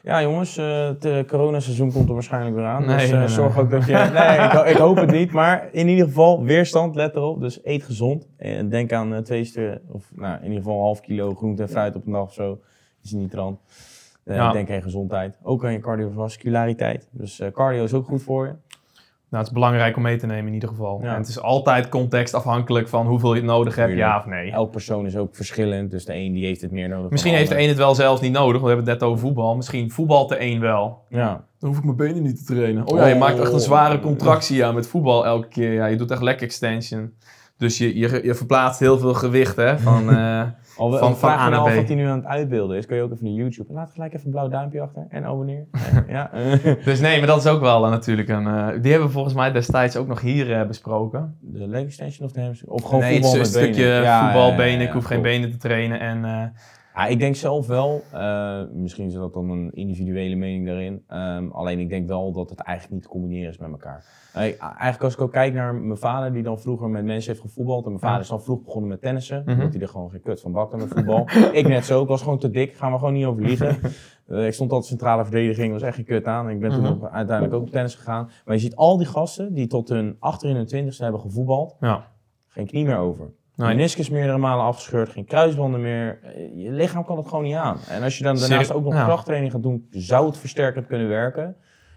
Ja, 0.03 0.21
jongens, 0.21 0.57
eh, 0.57 0.85
het 0.87 1.05
eh, 1.05 1.23
coronaseizoen 1.23 1.91
komt 1.91 2.07
er 2.07 2.13
waarschijnlijk 2.13 2.55
weer 2.55 2.65
aan. 2.65 2.85
Nee, 2.85 2.95
dus 2.95 3.05
eh, 3.05 3.09
nee, 3.11 3.19
nee. 3.19 3.27
zorg 3.27 3.57
ook 3.59 3.69
dat 3.71 3.85
je... 3.85 3.93
Nee, 3.93 4.45
ik, 4.45 4.51
ho- 4.51 4.63
ik 4.63 4.75
hoop 4.77 4.95
het 4.95 5.11
niet. 5.11 5.31
Maar 5.31 5.69
in 5.71 5.87
ieder 5.87 6.05
geval, 6.05 6.43
weerstand, 6.43 6.95
let 6.95 7.15
erop. 7.15 7.41
Dus 7.41 7.59
eet 7.63 7.83
gezond. 7.83 8.27
En 8.37 8.69
denk 8.69 8.91
aan 8.93 9.23
twee 9.23 9.43
stukken, 9.43 9.81
of 9.91 10.11
nou, 10.15 10.35
in 10.37 10.43
ieder 10.43 10.57
geval 10.57 10.73
een 10.75 10.81
half 10.83 10.99
kilo 11.01 11.35
groente 11.35 11.61
en 11.61 11.69
fruit 11.69 11.95
op 11.95 12.05
een 12.05 12.11
dag 12.11 12.21
of 12.21 12.33
zo. 12.33 12.59
Is 13.03 13.11
niet 13.11 13.31
trant. 13.31 13.59
Ja. 14.25 14.51
Denk 14.51 14.69
aan 14.69 14.75
je 14.75 14.81
gezondheid. 14.81 15.37
Ook 15.43 15.65
aan 15.65 15.71
je 15.71 15.79
cardiovasculariteit. 15.79 17.07
Dus 17.11 17.41
cardio 17.53 17.83
is 17.83 17.93
ook 17.93 18.05
goed 18.05 18.23
voor 18.23 18.45
je. 18.45 18.53
Nou, 19.29 19.43
het 19.43 19.51
is 19.53 19.57
belangrijk 19.59 19.95
om 19.95 20.01
mee 20.01 20.17
te 20.17 20.25
nemen 20.25 20.47
in 20.47 20.53
ieder 20.53 20.69
geval. 20.69 20.99
Ja. 21.03 21.11
En 21.13 21.17
het 21.19 21.27
is 21.27 21.39
altijd 21.41 21.89
contextafhankelijk 21.89 22.87
van 22.87 23.07
hoeveel 23.07 23.33
je 23.33 23.39
het 23.39 23.49
nodig 23.49 23.75
hebt, 23.75 23.87
Tuurlijk. 23.89 24.09
ja 24.09 24.17
of 24.17 24.25
nee. 24.25 24.51
Elk 24.51 24.71
persoon 24.71 25.05
is 25.05 25.17
ook 25.17 25.35
verschillend, 25.35 25.91
dus 25.91 26.05
de 26.05 26.15
een 26.15 26.33
die 26.33 26.45
heeft 26.45 26.61
het 26.61 26.71
meer 26.71 26.89
nodig. 26.89 27.11
Misschien 27.11 27.33
heeft 27.33 27.49
de 27.49 27.59
een 27.61 27.67
het 27.67 27.77
wel 27.77 27.95
zelfs 27.95 28.21
niet 28.21 28.31
nodig, 28.31 28.51
want 28.51 28.61
we 28.63 28.67
hebben 28.67 28.89
het 28.89 28.99
net 28.99 29.09
over 29.09 29.19
voetbal. 29.21 29.55
Misschien 29.55 29.91
voetbalt 29.91 30.29
de 30.29 30.41
een 30.41 30.59
wel. 30.59 31.03
Ja, 31.09 31.43
Dan 31.59 31.69
hoef 31.69 31.77
ik 31.77 31.83
mijn 31.83 31.97
benen 31.97 32.23
niet 32.23 32.37
te 32.37 32.53
trainen. 32.53 32.87
Oh 32.87 32.97
ja, 32.97 33.05
je 33.07 33.13
Oh. 33.13 33.19
maakt 33.19 33.39
echt 33.39 33.53
een 33.53 33.59
zware 33.59 33.99
contractie 33.99 34.65
aan 34.65 34.75
met 34.75 34.87
voetbal 34.87 35.25
elke 35.25 35.47
keer. 35.47 35.73
Ja, 35.73 35.85
je 35.85 35.95
doet 35.95 36.11
echt 36.11 36.21
leg 36.21 36.35
extension. 36.35 37.13
Dus 37.59 37.77
je, 37.77 37.97
je, 37.97 38.19
je 38.23 38.35
verplaatst 38.35 38.79
heel 38.79 38.97
veel 38.99 39.13
gewicht, 39.13 39.55
hè. 39.55 39.79
Van, 39.79 40.09
eh, 40.17 40.41
Al 40.77 40.91
Van- 40.97 41.17
van, 41.17 41.29
A 41.29 41.49
naar 41.49 41.59
af 41.59 41.71
B. 41.71 41.75
wat 41.75 41.87
hij 41.87 41.95
nu 41.95 42.05
aan 42.07 42.17
het 42.17 42.25
uitbeelden 42.25 42.77
is, 42.77 42.85
kun 42.85 42.95
je 42.95 43.01
ook 43.01 43.11
even 43.11 43.23
naar 43.25 43.33
YouTube. 43.33 43.73
Laat 43.73 43.91
gelijk 43.93 44.13
even 44.13 44.25
een 44.25 44.31
blauw 44.31 44.47
duimpje 44.47 44.81
achter 44.81 45.05
en 45.09 45.25
abonneer. 45.25 45.65
ja. 46.07 46.31
dus 46.85 46.99
nee, 46.99 47.17
maar 47.17 47.27
dat 47.27 47.37
is 47.37 47.47
ook 47.51 47.61
wel 47.61 47.85
eh, 47.85 47.91
natuurlijk 47.91 48.29
een... 48.29 48.47
eh, 48.47 48.67
die 48.81 48.91
hebben 48.91 49.07
we 49.07 49.13
volgens 49.13 49.33
mij 49.33 49.51
destijds 49.51 49.95
ook 49.97 50.07
nog 50.07 50.21
hier 50.21 50.53
eh, 50.53 50.67
besproken. 50.67 51.35
De 51.41 51.67
leg 51.67 51.83
extension 51.83 52.27
of 52.27 52.33
de 52.33 52.41
hamstring? 52.41 52.71
Of 52.71 52.83
gewoon 52.83 52.99
nee, 52.99 53.11
voetbal 53.13 53.31
een 53.33 53.37
met 53.37 53.47
stukje 53.47 53.73
benen? 53.83 54.01
Ja, 54.01 54.23
voetbalbenen. 54.23 54.65
ja, 54.65 54.71
ja, 54.73 54.79
ja, 54.81 54.87
ik 54.87 54.93
hoef 54.93 55.05
geen 55.05 55.21
benen 55.21 55.51
te 55.51 55.57
trainen. 55.57 55.99
En 55.99 56.25
eh, 56.25 56.43
Ja, 56.99 57.05
ik 57.05 57.19
denk 57.19 57.35
zelf 57.35 57.67
wel, 57.67 58.01
eh, 58.13 58.61
misschien 58.73 59.05
is 59.05 59.13
dat 59.13 59.33
dan 59.33 59.49
een 59.49 59.71
individuele 59.73 60.35
mening 60.35 60.65
daarin. 60.65 61.03
ehm, 61.07 61.47
alleen 61.51 61.79
ik 61.79 61.89
denk 61.89 62.07
wel 62.07 62.31
dat 62.31 62.49
het 62.49 62.59
eigenlijk 62.59 62.95
niet 62.95 63.03
te 63.03 63.09
combineren 63.09 63.49
is 63.49 63.57
met 63.57 63.69
elkaar. 63.71 64.05
Eigenlijk 64.33 65.03
als 65.03 65.13
ik 65.13 65.21
ook 65.21 65.31
kijk 65.31 65.53
naar 65.53 65.75
mijn 65.75 65.97
vader, 65.97 66.33
die 66.33 66.43
dan 66.43 66.59
vroeger 66.59 66.89
met 66.89 67.05
mensen 67.05 67.31
heeft 67.31 67.43
gevoetbald. 67.45 67.83
En 67.83 67.89
mijn 67.89 68.01
vader 68.03 68.21
is 68.21 68.27
dan 68.27 68.41
vroeg 68.41 68.63
begonnen 68.63 68.89
met 68.89 69.01
tennissen. 69.01 69.41
Mhm. 69.45 69.51
Omdat 69.53 69.73
hij 69.73 69.81
er 69.81 69.87
gewoon 69.87 70.09
geen 70.09 70.21
kut 70.21 70.41
van 70.41 70.51
bakte 70.51 70.77
met 70.77 70.87
voetbal. 70.87 71.27
ik 71.51 71.67
net 71.67 71.85
zo, 71.85 72.01
ik 72.01 72.07
was 72.07 72.21
gewoon 72.21 72.39
te 72.39 72.49
dik, 72.49 72.73
gaan 72.75 72.91
we 72.91 72.97
gewoon 72.97 73.13
niet 73.13 73.25
over 73.25 73.41
liegen. 73.43 73.77
Eh, 74.29 74.45
ik 74.45 74.53
stond 74.53 74.71
altijd 74.71 74.89
centrale 74.89 75.23
verdediging, 75.23 75.71
was 75.73 75.81
echt 75.81 75.95
geen 75.95 76.05
kut 76.05 76.25
aan. 76.25 76.49
Ik 76.49 76.59
ben 76.59 76.71
toen 76.71 76.81
Mhm. 76.81 77.05
uiteindelijk 77.05 77.53
ook 77.55 77.61
op 77.61 77.69
tennis 77.69 77.95
gegaan. 77.95 78.29
Maar 78.45 78.55
je 78.55 78.61
ziet 78.61 78.75
al 78.75 78.97
die 78.97 79.05
gasten 79.07 79.53
die 79.53 79.67
tot 79.67 79.89
hun 79.89 80.15
achter 80.19 80.49
in 80.49 80.55
hun 80.55 80.65
twintigste 80.65 81.03
hebben 81.03 81.21
gevoetbald. 81.21 81.75
ja. 81.79 82.07
Geen 82.47 82.65
knie 82.65 82.85
meer 82.85 82.97
over. 82.97 83.31
Nee. 83.59 83.75
Meniscus 83.75 84.09
meerdere 84.09 84.37
malen 84.37 84.65
afgescheurd, 84.65 85.09
geen 85.09 85.25
kruisbanden 85.25 85.81
meer. 85.81 86.19
Je 86.55 86.71
lichaam 86.71 87.05
kan 87.05 87.17
het 87.17 87.27
gewoon 87.27 87.43
niet 87.43 87.55
aan. 87.55 87.77
En 87.89 88.03
als 88.03 88.17
je 88.17 88.23
dan 88.23 88.37
daarnaast 88.37 88.73
ook 88.73 88.83
nog 88.83 88.93
krachttraining 88.93 89.51
gaat 89.51 89.63
doen, 89.63 89.87
zou 89.91 90.25
het 90.25 90.37
versterkend 90.37 90.87
kunnen 90.87 91.07
werken. 91.07 91.55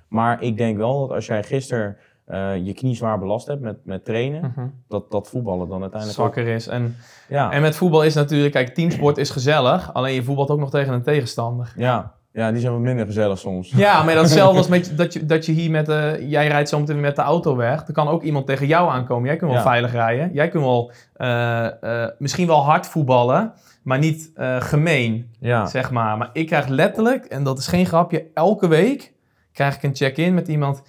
Maar 0.09 0.43
ik 0.43 0.57
denk 0.57 0.77
wel 0.77 1.01
dat 1.01 1.11
als 1.17 1.27
jij 1.27 1.43
gisteren 1.43 1.97
eh, 2.25 2.57
je 2.57 2.73
knie 2.73 2.95
zwaar 2.95 3.19
belast 3.19 3.47
hebt 3.47 3.61
met, 3.61 3.77
met 3.85 4.05
trainen, 4.05 4.53
Mhm. 4.57 4.67
dat, 4.89 5.11
dat 5.11 5.29
voetballen 5.29 5.69
dan 5.69 5.81
uiteindelijk 5.83 6.21
ook... 6.21 6.33
zwakker 6.33 6.55
is. 6.55 6.67
En, 6.67 6.97
Ja, 7.29 7.51
en 7.53 7.61
met 7.63 7.77
voetbal 7.77 8.05
is 8.05 8.15
natuurlijk... 8.15 8.53
Kijk, 8.53 8.75
teamsport 8.75 9.19
is 9.19 9.31
gezellig. 9.31 9.95
Alleen 9.95 10.15
je 10.15 10.23
voetbalt 10.23 10.51
ook 10.51 10.59
nog 10.59 10.71
tegen 10.71 10.93
een 10.93 11.03
tegenstander. 11.03 11.73
ja, 11.77 12.15
ja, 12.33 12.51
die 12.53 12.61
zijn 12.61 12.73
wat 12.73 12.81
minder 12.83 13.07
gezellig 13.07 13.39
soms. 13.39 13.71
Ja, 13.77 14.03
maar 14.03 14.15
dat 14.15 14.25
is 14.25 14.31
hetzelfde 14.31 14.59
als 14.59 14.69
met, 14.79 14.93
dat, 14.97 15.13
je, 15.13 15.27
dat 15.27 15.47
je 15.47 15.53
hier 15.53 15.71
met... 15.71 15.89
eh, 15.89 16.31
jij 16.31 16.49
rijdt 16.49 16.69
zo 16.69 16.79
meteen 16.79 16.95
weer 16.95 17.05
met 17.05 17.17
de 17.17 17.23
auto 17.23 17.57
weg. 17.57 17.87
Er 17.87 17.93
kan 17.93 18.09
ook 18.09 18.23
iemand 18.23 18.47
tegen 18.47 18.67
jou 18.67 18.91
aankomen. 18.91 19.27
Jij 19.27 19.37
kunt 19.37 19.51
wel 19.51 19.61
Ja. 19.61 19.67
veilig 19.67 19.93
rijden. 19.93 20.31
Jij 20.33 20.49
kunt 20.49 20.65
wel 20.65 20.93
eh, 21.15 22.03
eh, 22.03 22.09
misschien 22.19 22.47
wel 22.47 22.65
hard 22.65 22.87
voetballen. 22.87 23.53
Maar 23.83 23.99
niet 23.99 24.31
gemeen, 24.59 25.31
Ja, 25.41 25.67
zeg 25.67 25.91
maar. 25.91 26.17
Maar 26.19 26.31
ik 26.33 26.47
krijg 26.47 26.67
letterlijk, 26.69 27.25
en 27.25 27.43
dat 27.45 27.59
is 27.59 27.67
geen 27.67 27.87
grapje, 27.87 28.27
elke 28.35 28.69
week 28.69 29.13
krijg 29.53 29.77
ik 29.77 29.83
een 29.83 29.95
check-in 29.97 30.35
met 30.35 30.49
iemand... 30.49 30.83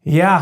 Ja, 0.00 0.36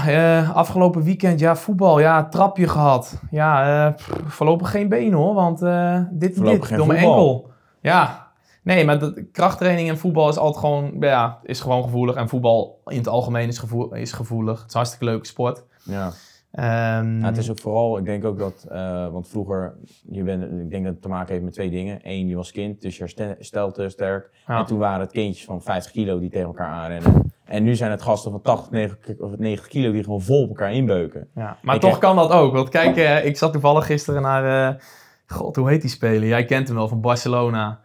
afgelopen 0.54 1.02
weekend, 1.02 1.40
ja, 1.40 1.56
voetbal, 1.56 2.00
ja, 2.00 2.24
trapje 2.28 2.68
gehad. 2.68 3.20
Ja, 3.30 3.90
pff, 3.96 4.10
voorlopig 4.26 4.70
geen 4.70 4.88
been 4.88 5.12
hoor, 5.12 5.34
want 5.34 5.58
dit 5.58 6.36
en 6.36 6.44
dit, 6.44 6.76
door 6.76 6.86
mijn 6.86 6.98
enkel. 6.98 7.50
Ja, 7.80 8.29
nee, 8.62 8.84
maar 8.84 8.98
dat, 8.98 9.20
krachttraining 9.32 9.88
en 9.88 9.98
voetbal 9.98 10.28
is 10.28 10.36
altijd 10.36 10.64
gewoon, 10.64 10.96
ja, 11.00 11.38
is 11.42 11.60
gewoon 11.60 11.82
gevoelig. 11.82 12.14
En 12.14 12.28
voetbal 12.28 12.80
in 12.86 12.96
het 12.96 13.08
algemeen 13.08 13.48
is, 13.48 13.58
gevoel, 13.58 13.94
is 13.94 14.12
gevoelig. 14.12 14.56
Het 14.58 14.66
is 14.66 14.72
een 14.72 14.78
hartstikke 14.78 15.04
leuke 15.04 15.26
sport. 15.26 15.64
ja. 15.84 16.10
Ehm, 16.50 17.22
het 17.22 17.36
is 17.36 17.50
ook 17.50 17.58
vooral, 17.58 17.98
ik 17.98 18.04
denk 18.04 18.24
ook 18.24 18.38
dat, 18.38 18.66
eh, 18.70 19.08
want 19.08 19.28
vroeger, 19.28 19.74
je 20.10 20.22
bent, 20.22 20.42
ik 20.42 20.70
denk 20.70 20.84
dat 20.84 20.92
het 20.92 21.02
te 21.02 21.08
maken 21.08 21.32
heeft 21.32 21.44
met 21.44 21.52
twee 21.52 21.70
dingen. 21.70 21.98
Eén, 22.02 22.28
je 22.28 22.36
was 22.36 22.52
kind, 22.52 22.80
dus 22.80 22.94
je 22.96 23.02
herstel- 23.02 23.26
herstelt 23.26 23.74
te 23.74 23.88
sterk. 23.88 24.30
ja. 24.46 24.58
En 24.58 24.64
toen 24.66 24.78
waren 24.78 25.00
het 25.00 25.12
kindjes 25.12 25.44
van 25.44 25.62
50 25.62 25.92
kilo 25.92 26.18
die 26.18 26.30
tegen 26.30 26.46
elkaar 26.46 26.68
aanrennen. 26.68 27.32
En 27.44 27.62
nu 27.62 27.74
zijn 27.74 27.90
het 27.90 28.02
gasten 28.02 28.30
van 28.30 28.42
80, 28.42 28.70
90, 28.70 29.18
of 29.18 29.36
90 29.38 29.66
kilo 29.68 29.92
die 29.92 30.04
gewoon 30.04 30.20
vol 30.20 30.42
op 30.42 30.48
elkaar 30.48 30.72
inbeuken. 30.72 31.28
Ja, 31.34 31.56
maar 31.62 31.74
Ik 31.74 31.80
toch 31.80 31.90
heb- 31.90 32.00
kan 32.00 32.16
dat 32.16 32.30
ook. 32.30 32.52
Want 32.52 32.68
kijk, 32.68 32.96
eh, 32.96 33.24
ik 33.24 33.36
zat 33.36 33.52
toevallig 33.52 33.86
gisteren 33.86 34.22
naar... 34.22 34.68
eh, 34.74 34.80
God, 35.26 35.56
hoe 35.56 35.68
heet 35.68 35.80
die 35.80 35.90
speler? 35.90 36.28
Jij 36.28 36.44
kent 36.44 36.66
hem 36.68 36.76
wel, 36.76 36.88
van 36.88 37.00
Barcelona. 37.00 37.80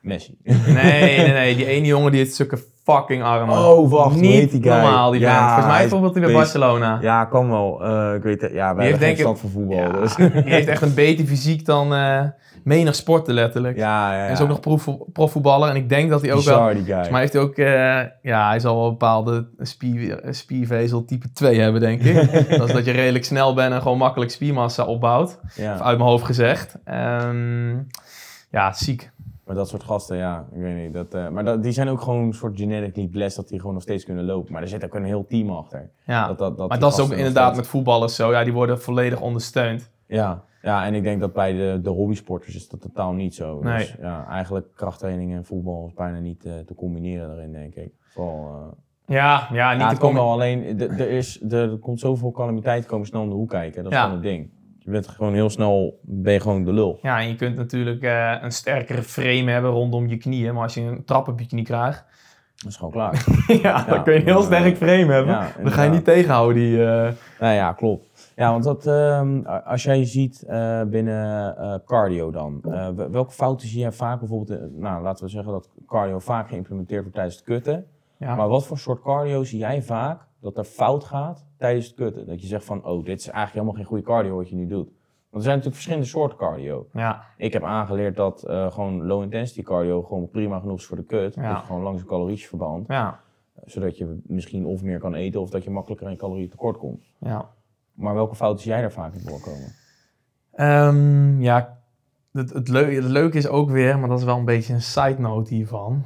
Messi. 0.00 0.38
Nee, 0.66 1.18
nee, 1.18 1.32
nee. 1.32 1.56
Die 1.56 1.66
ene 1.66 1.86
jongen 1.86 2.10
die 2.10 2.20
heeft 2.20 2.34
zulke 2.34 2.58
fucking 2.84 3.22
armen. 3.22 3.58
Oh, 3.58 3.90
wacht, 3.90 4.16
Niet 4.16 4.50
die 4.50 4.62
guy? 4.62 4.72
normaal, 4.72 5.10
die 5.10 5.20
Ja, 5.20 5.28
vent. 5.30 5.46
Volgens 5.48 5.66
mij 5.66 5.78
bijvoorbeeld 5.80 6.14
hij 6.14 6.22
bij. 6.24 6.32
Barcelona. 6.32 6.98
Ja, 7.00 7.24
kan 7.24 7.50
wel. 7.50 7.84
Eh, 7.84 8.14
ik 8.14 8.22
weet 8.22 8.40
het. 8.40 8.52
Ja, 8.52 8.74
wij 8.74 8.88
hebben 8.88 9.06
geen 9.06 9.16
stand 9.16 9.38
voor 9.38 9.50
voetbal. 9.50 9.76
Ja, 9.78 9.88
Dus. 9.88 10.14
die 10.16 10.30
heeft 10.44 10.68
echt 10.68 10.82
een 10.82 10.94
beter 10.94 11.26
fysiek 11.26 11.64
dan 11.64 11.94
eh 11.94 12.22
menig 12.64 12.94
sporten 12.94 13.34
letterlijk. 13.34 13.76
Ja, 13.76 14.12
ja, 14.12 14.16
ja. 14.18 14.22
Hij 14.22 14.32
is 14.32 14.40
ook 14.40 14.48
nog 14.48 14.60
prof, 14.60 14.88
profvoetballer 15.12 15.68
en 15.68 15.76
ik 15.76 15.88
denk 15.88 16.10
dat 16.10 16.20
hij 16.22 16.32
ook 16.32 16.42
wel... 16.42 16.54
Bizar, 16.54 16.74
die 16.74 16.82
guy. 16.82 16.88
Volgens 16.92 17.10
mij 17.10 17.20
heeft 17.20 17.32
hij 17.32 17.42
ook... 17.42 17.54
eh, 17.56 18.00
ja, 18.22 18.48
hij 18.48 18.60
zal 18.60 18.74
wel 18.76 18.84
een 18.84 18.90
bepaalde 18.90 19.48
spier, 19.58 20.20
spiervezel 20.30 21.04
type 21.04 21.32
2 21.32 21.60
hebben, 21.60 21.80
denk 21.80 22.02
ik. 22.02 22.14
dat 22.58 22.68
is 22.68 22.74
dat 22.74 22.84
je 22.84 22.90
redelijk 22.90 23.24
snel 23.24 23.54
bent 23.54 23.72
en 23.72 23.82
gewoon 23.82 23.98
makkelijk 23.98 24.30
spiermassa 24.30 24.84
opbouwt. 24.84 25.40
ja. 25.54 25.80
Uit 25.80 25.98
mijn 25.98 26.10
hoofd 26.10 26.24
gezegd. 26.24 26.76
Ehm, 26.84 27.76
ja, 28.50 28.72
ziek. 28.72 29.10
Maar 29.48 29.56
dat 29.56 29.68
soort 29.68 29.82
gasten, 29.82 30.16
ja, 30.16 30.46
ik 30.52 30.60
weet 30.60 30.76
niet. 30.84 30.92
Dat, 30.94 31.14
eh, 31.14 31.28
maar 31.28 31.44
dat, 31.44 31.62
die 31.62 31.72
zijn 31.72 31.88
ook 31.88 32.00
gewoon 32.00 32.22
een 32.24 32.32
soort 32.32 32.58
genetically 32.58 33.08
blessed 33.08 33.36
dat 33.36 33.48
die 33.48 33.58
gewoon 33.58 33.74
nog 33.74 33.82
steeds 33.82 34.04
kunnen 34.04 34.24
lopen. 34.24 34.52
Maar 34.52 34.62
er 34.62 34.68
zit 34.68 34.84
ook 34.84 34.94
een 34.94 35.04
heel 35.04 35.26
team 35.26 35.50
achter. 35.50 35.90
Ja. 36.06 36.26
Dat, 36.26 36.38
dat, 36.38 36.58
dat 36.58 36.68
maar 36.68 36.78
dat 36.78 36.92
is 36.92 36.98
ook 37.00 37.10
inderdaad 37.10 37.42
steeds- 37.44 37.58
met 37.58 37.66
voetballers 37.66 38.14
zo. 38.14 38.30
Ja, 38.30 38.44
die 38.44 38.52
worden 38.52 38.80
volledig 38.80 39.20
ondersteund. 39.20 39.90
Ja, 40.06 40.44
ja, 40.62 40.86
en 40.86 40.94
ik 40.94 41.02
denk 41.02 41.20
dat 41.20 41.32
bij 41.32 41.52
de, 41.52 41.78
de 41.82 41.90
hobbysporters 41.90 42.54
is 42.54 42.68
dat 42.68 42.80
totaal 42.80 43.12
niet 43.12 43.34
zo. 43.34 43.60
Nee. 43.62 43.76
Dus 43.78 43.96
ja, 44.00 44.26
eigenlijk 44.28 44.66
krachttraining 44.74 45.32
en 45.34 45.44
voetbal 45.44 45.86
is 45.86 45.94
bijna 45.94 46.18
niet 46.18 46.44
eh, 46.44 46.52
te 46.66 46.74
combineren 46.74 47.28
daarin, 47.28 47.52
denk 47.52 47.74
ik. 47.74 47.92
Vooral, 48.00 48.48
eh, 49.06 49.14
Ja, 49.16 49.48
ja 49.52 49.72
niet 49.72 49.80
ja, 49.80 49.88
te 49.88 49.96
komen. 49.96 50.22
alleen, 50.22 50.80
er, 50.80 51.00
is, 51.10 51.42
er 51.50 51.78
komt 51.78 52.00
zoveel 52.00 52.30
calamiteiten 52.30 52.90
komen 52.90 53.06
snel 53.06 53.22
om 53.22 53.28
de 53.28 53.34
hoek 53.34 53.48
kijken. 53.50 53.82
Dat 53.82 53.92
is 53.92 53.98
Ja. 53.98 54.04
gewoon 54.04 54.18
het 54.18 54.28
ding. 54.28 54.50
Je 54.88 54.94
bent 54.94 55.08
gewoon 55.08 55.34
heel 55.34 55.50
snel, 55.50 55.98
ben 56.02 56.32
je 56.32 56.40
gewoon 56.40 56.64
de 56.64 56.72
lul. 56.72 56.98
Ja, 57.02 57.20
en 57.20 57.28
je 57.28 57.34
kunt 57.34 57.56
natuurlijk 57.56 58.02
eh, 58.02 58.34
een 58.40 58.52
sterkere 58.52 59.02
frame 59.02 59.50
hebben 59.50 59.70
rondom 59.70 60.06
je 60.08 60.16
knieën. 60.16 60.54
Maar 60.54 60.62
als 60.62 60.74
je 60.74 60.80
een 60.80 61.04
trap 61.04 61.28
op 61.28 61.40
je 61.40 61.46
knie 61.46 61.64
krijgt, 61.64 62.04
Dat 62.56 62.70
is 62.70 62.76
gewoon 62.76 62.90
klaar. 62.92 63.24
ja, 63.62 63.84
dan 63.84 64.02
kun 64.04 64.12
je 64.12 64.18
een 64.18 64.24
heel 64.24 64.42
sterk 64.42 64.76
frame 64.76 65.12
hebben. 65.12 65.34
Ja, 65.34 65.52
dan 65.62 65.72
ga 65.72 65.82
je 65.82 65.90
niet 65.90 66.04
tegenhouden. 66.04 66.54
Die, 66.62 66.84
eh, 66.84 67.12
Nou 67.40 67.54
ja, 67.54 67.72
klopt. 67.72 68.32
Ja, 68.36 68.50
want 68.50 68.64
dat, 68.64 68.86
ehm, 68.86 69.42
als 69.64 69.82
jij 69.82 70.04
ziet 70.04 70.42
eh, 70.42 70.82
binnen 70.82 71.82
cardio 71.86 72.30
dan, 72.30 72.58
wel- 72.62 73.10
welke 73.10 73.32
fouten 73.32 73.68
zie 73.68 73.80
jij 73.80 73.92
vaak 73.92 74.18
bijvoorbeeld, 74.18 74.60
nou 74.80 75.02
laten 75.02 75.24
we 75.24 75.30
zeggen 75.30 75.52
dat 75.52 75.68
cardio 75.86 76.18
vaak 76.18 76.48
geïmplementeerd 76.48 77.00
wordt 77.00 77.14
tijdens 77.14 77.36
het 77.36 77.44
kutten. 77.44 77.84
Ja. 78.18 78.34
Maar 78.34 78.48
wat 78.48 78.66
voor 78.66 78.78
soort 78.78 79.02
cardio 79.02 79.44
zie 79.44 79.58
jij 79.58 79.82
vaak 79.82 80.20
dat 80.40 80.56
er 80.56 80.64
fout 80.64 81.04
gaat 81.04 81.46
tijdens 81.56 81.86
het 81.86 81.94
kutten? 81.94 82.26
Dat 82.26 82.40
je 82.40 82.46
zegt 82.46 82.64
van, 82.64 82.84
oh, 82.84 83.04
dit 83.04 83.18
is 83.18 83.24
eigenlijk 83.26 83.52
helemaal 83.52 83.74
geen 83.74 83.84
goede 83.84 84.02
cardio 84.02 84.36
wat 84.36 84.48
je 84.48 84.56
nu 84.56 84.66
doet. 84.66 84.86
Want 85.30 85.44
er 85.44 85.50
zijn 85.50 85.56
natuurlijk 85.56 85.74
verschillende 85.74 86.06
soorten 86.06 86.38
cardio. 86.38 86.86
ja, 86.92 87.24
Ik 87.36 87.52
heb 87.52 87.62
aangeleerd 87.62 88.16
dat 88.16 88.42
eh, 88.42 88.72
gewoon 88.72 89.06
low 89.06 89.22
intensity 89.22 89.62
cardio 89.62 90.02
gewoon 90.02 90.28
prima 90.30 90.58
genoeg 90.60 90.78
is 90.78 90.86
voor 90.86 90.96
de 90.96 91.04
kut. 91.04 91.34
Ja. 91.34 91.48
Dat 91.52 91.60
je 91.60 91.66
gewoon 91.66 91.82
langs 91.82 92.00
een 92.00 92.06
calorietje 92.06 92.48
verband. 92.48 92.86
ja, 92.88 93.20
Zodat 93.64 93.98
je 93.98 94.20
misschien 94.26 94.64
of 94.66 94.82
meer 94.82 94.98
kan 94.98 95.14
eten 95.14 95.40
of 95.40 95.50
dat 95.50 95.64
je 95.64 95.70
makkelijker 95.70 96.10
in 96.10 96.16
calorieën 96.16 96.48
tekort 96.48 96.78
komt. 96.78 97.04
ja. 97.18 97.48
Maar 97.92 98.14
welke 98.14 98.34
fouten 98.34 98.62
zie 98.62 98.70
jij 98.72 98.80
daar 98.80 98.92
vaak 98.92 99.14
in 99.14 99.20
voorkomen? 99.20 99.74
Ehm, 100.52 101.40
ja, 101.40 101.78
het, 102.32 102.50
het, 102.52 102.68
leu- 102.68 102.94
het 102.94 103.04
leuke 103.04 103.36
is 103.36 103.48
ook 103.48 103.70
weer, 103.70 103.98
maar 103.98 104.08
dat 104.08 104.18
is 104.18 104.24
wel 104.24 104.36
een 104.36 104.44
beetje 104.44 104.74
een 104.74 104.82
side 104.82 105.18
note 105.20 105.54
hiervan. 105.54 106.04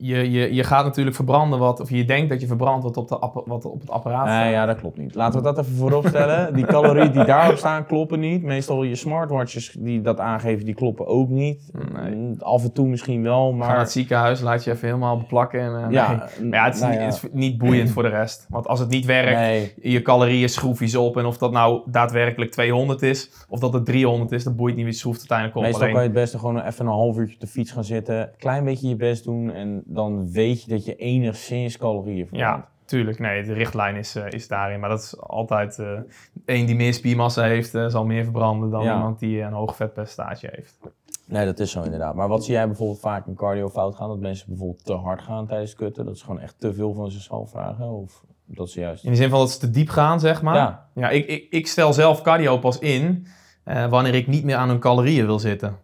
Je, 0.00 0.30
je, 0.30 0.54
je 0.54 0.64
gaat 0.64 0.84
natuurlijk 0.84 1.16
verbranden 1.16 1.58
wat, 1.58 1.80
of 1.80 1.90
je 1.90 2.04
denkt 2.04 2.28
dat 2.28 2.40
je 2.40 2.46
verbrandt 2.46 2.84
wat 2.84 2.96
op, 2.96 3.08
de 3.08 3.18
wat 3.44 3.64
op 3.64 3.80
het 3.80 3.90
apparaat 3.90 4.26
staat. 4.26 4.42
Nee, 4.42 4.52
ja, 4.52 4.66
dat 4.66 4.76
klopt 4.76 4.98
niet. 4.98 5.14
Laten 5.14 5.38
we 5.38 5.44
dat 5.44 5.58
even 5.58 5.76
voorop 5.76 6.06
stellen. 6.06 6.54
Die 6.54 6.66
calorieën 6.66 7.12
die 7.12 7.24
daarop 7.24 7.56
staan 7.56 7.86
kloppen 7.86 8.20
niet. 8.20 8.42
Meestal 8.42 8.82
je 8.82 8.94
smartwatches 8.94 9.76
die 9.78 10.00
dat 10.00 10.20
aangeven, 10.20 10.64
die 10.64 10.74
kloppen 10.74 11.06
ook 11.06 11.28
niet. 11.28 11.70
Nee. 11.92 12.34
Af 12.38 12.62
en 12.62 12.72
toe 12.72 12.88
misschien 12.88 13.22
wel, 13.22 13.50
Ga 13.50 13.56
naar 13.56 13.68
maar... 13.68 13.78
het 13.78 13.90
ziekenhuis, 13.90 14.40
laat 14.40 14.64
je 14.64 14.70
even 14.70 14.86
helemaal 14.86 15.18
beplakken. 15.18 15.60
En, 15.60 15.84
eh, 15.84 15.90
Ja, 15.90 16.28
nee. 16.38 16.48
Maar 16.48 16.58
ja, 16.58 16.64
het 16.64 16.74
is, 16.74 16.80
nou 16.80 16.92
niet, 16.92 17.00
ja. 17.00 17.06
het 17.06 17.14
is 17.14 17.30
niet 17.32 17.58
boeiend 17.58 17.90
voor 17.94 18.02
de 18.02 18.08
rest. 18.08 18.46
Want 18.48 18.66
als 18.66 18.80
het 18.80 18.88
niet 18.88 19.04
werkt, 19.04 19.38
Nee, 19.38 19.74
je 19.82 20.02
calorieën 20.02 20.48
schroef 20.48 20.80
je 20.80 20.86
ze 20.86 21.00
op. 21.00 21.16
En 21.16 21.24
of 21.24 21.38
dat 21.38 21.52
nou 21.52 21.82
daadwerkelijk 21.86 22.50
200 22.50 23.02
is, 23.02 23.30
of 23.48 23.60
dat 23.60 23.72
het 23.72 23.84
300 23.84 24.32
is, 24.32 24.44
dat 24.44 24.56
boeit 24.56 24.76
niet, 24.76 24.84
wie 24.84 24.94
schroeft 24.94 25.18
uiteindelijk 25.18 25.58
op. 25.58 25.62
meestal 25.62 25.86
kan 25.86 25.96
je 25.96 26.08
het 26.08 26.12
beste 26.12 26.38
gewoon 26.38 26.60
even 26.60 26.86
een 26.86 26.92
half 26.92 27.16
uurtje 27.16 27.34
op 27.34 27.40
de 27.40 27.46
fiets 27.46 27.72
gaan 27.72 27.84
zitten. 27.84 28.30
Klein 28.38 28.64
beetje 28.64 28.88
je 28.88 28.96
best 28.96 29.24
doen 29.24 29.50
en 29.50 29.82
dan 29.90 30.32
weet 30.32 30.62
je 30.64 30.70
dat 30.70 30.84
je 30.84 30.96
enigszins 30.96 31.76
calorieën 31.78 32.26
verbrandt. 32.26 32.56
Ja, 32.64 32.68
tuurlijk. 32.84 33.18
Nee, 33.18 33.42
de 33.42 33.52
richtlijn 33.52 33.96
is, 33.96 34.14
eh, 34.14 34.24
is 34.30 34.48
daarin. 34.48 34.80
Maar 34.80 34.88
dat 34.88 35.00
is 35.00 35.20
altijd... 35.20 35.78
eh 35.78 35.98
een 36.46 36.66
die 36.66 36.74
meer 36.76 36.94
spiermassa 36.94 37.42
heeft, 37.42 37.74
eh, 37.74 37.86
zal 37.86 38.04
meer 38.04 38.22
verbranden 38.22 38.70
dan 38.70 38.82
Ja. 38.84 38.94
iemand 38.94 39.18
die 39.18 39.40
een 39.40 39.52
hoog 39.52 39.76
vetpercentage 39.76 40.48
heeft. 40.52 40.78
Nee, 41.26 41.44
dat 41.44 41.58
is 41.58 41.70
zo 41.70 41.82
inderdaad. 41.82 42.14
Maar 42.14 42.28
wat 42.28 42.44
zie 42.44 42.54
jij 42.54 42.66
bijvoorbeeld 42.66 43.00
vaak 43.00 43.26
in 43.26 43.34
cardio 43.34 43.68
fout 43.68 43.94
gaan? 43.96 44.08
Dat 44.08 44.18
mensen 44.20 44.46
bijvoorbeeld 44.48 44.84
te 44.84 44.92
hard 44.94 45.22
gaan 45.22 45.46
tijdens 45.46 45.74
kutten? 45.74 46.04
Dat 46.04 46.18
ze 46.18 46.24
gewoon 46.24 46.40
echt 46.40 46.60
te 46.60 46.74
veel 46.74 46.94
van 46.94 47.10
zichzelf 47.10 47.50
vragen? 47.50 47.86
Of... 47.86 48.24
dat 48.44 48.68
is 48.68 48.74
juist. 48.74 49.04
In 49.04 49.10
de 49.10 49.16
zin 49.16 49.28
van 49.30 49.38
dat 49.38 49.50
ze 49.50 49.58
te 49.58 49.70
diep 49.70 49.88
gaan, 49.88 50.20
zeg 50.20 50.42
maar. 50.42 50.54
Ja. 50.54 50.88
Ja, 50.94 51.08
ik, 51.10 51.26
ik, 51.26 51.46
ik 51.50 51.66
stel 51.66 51.92
zelf 51.92 52.22
cardio 52.22 52.58
pas 52.58 52.78
in 52.78 53.26
wanneer 53.64 54.14
ik 54.14 54.26
niet 54.26 54.44
meer 54.44 54.56
aan 54.56 54.68
hun 54.68 54.78
calorieën 54.78 55.26
wil 55.26 55.38
zitten. 55.38 55.76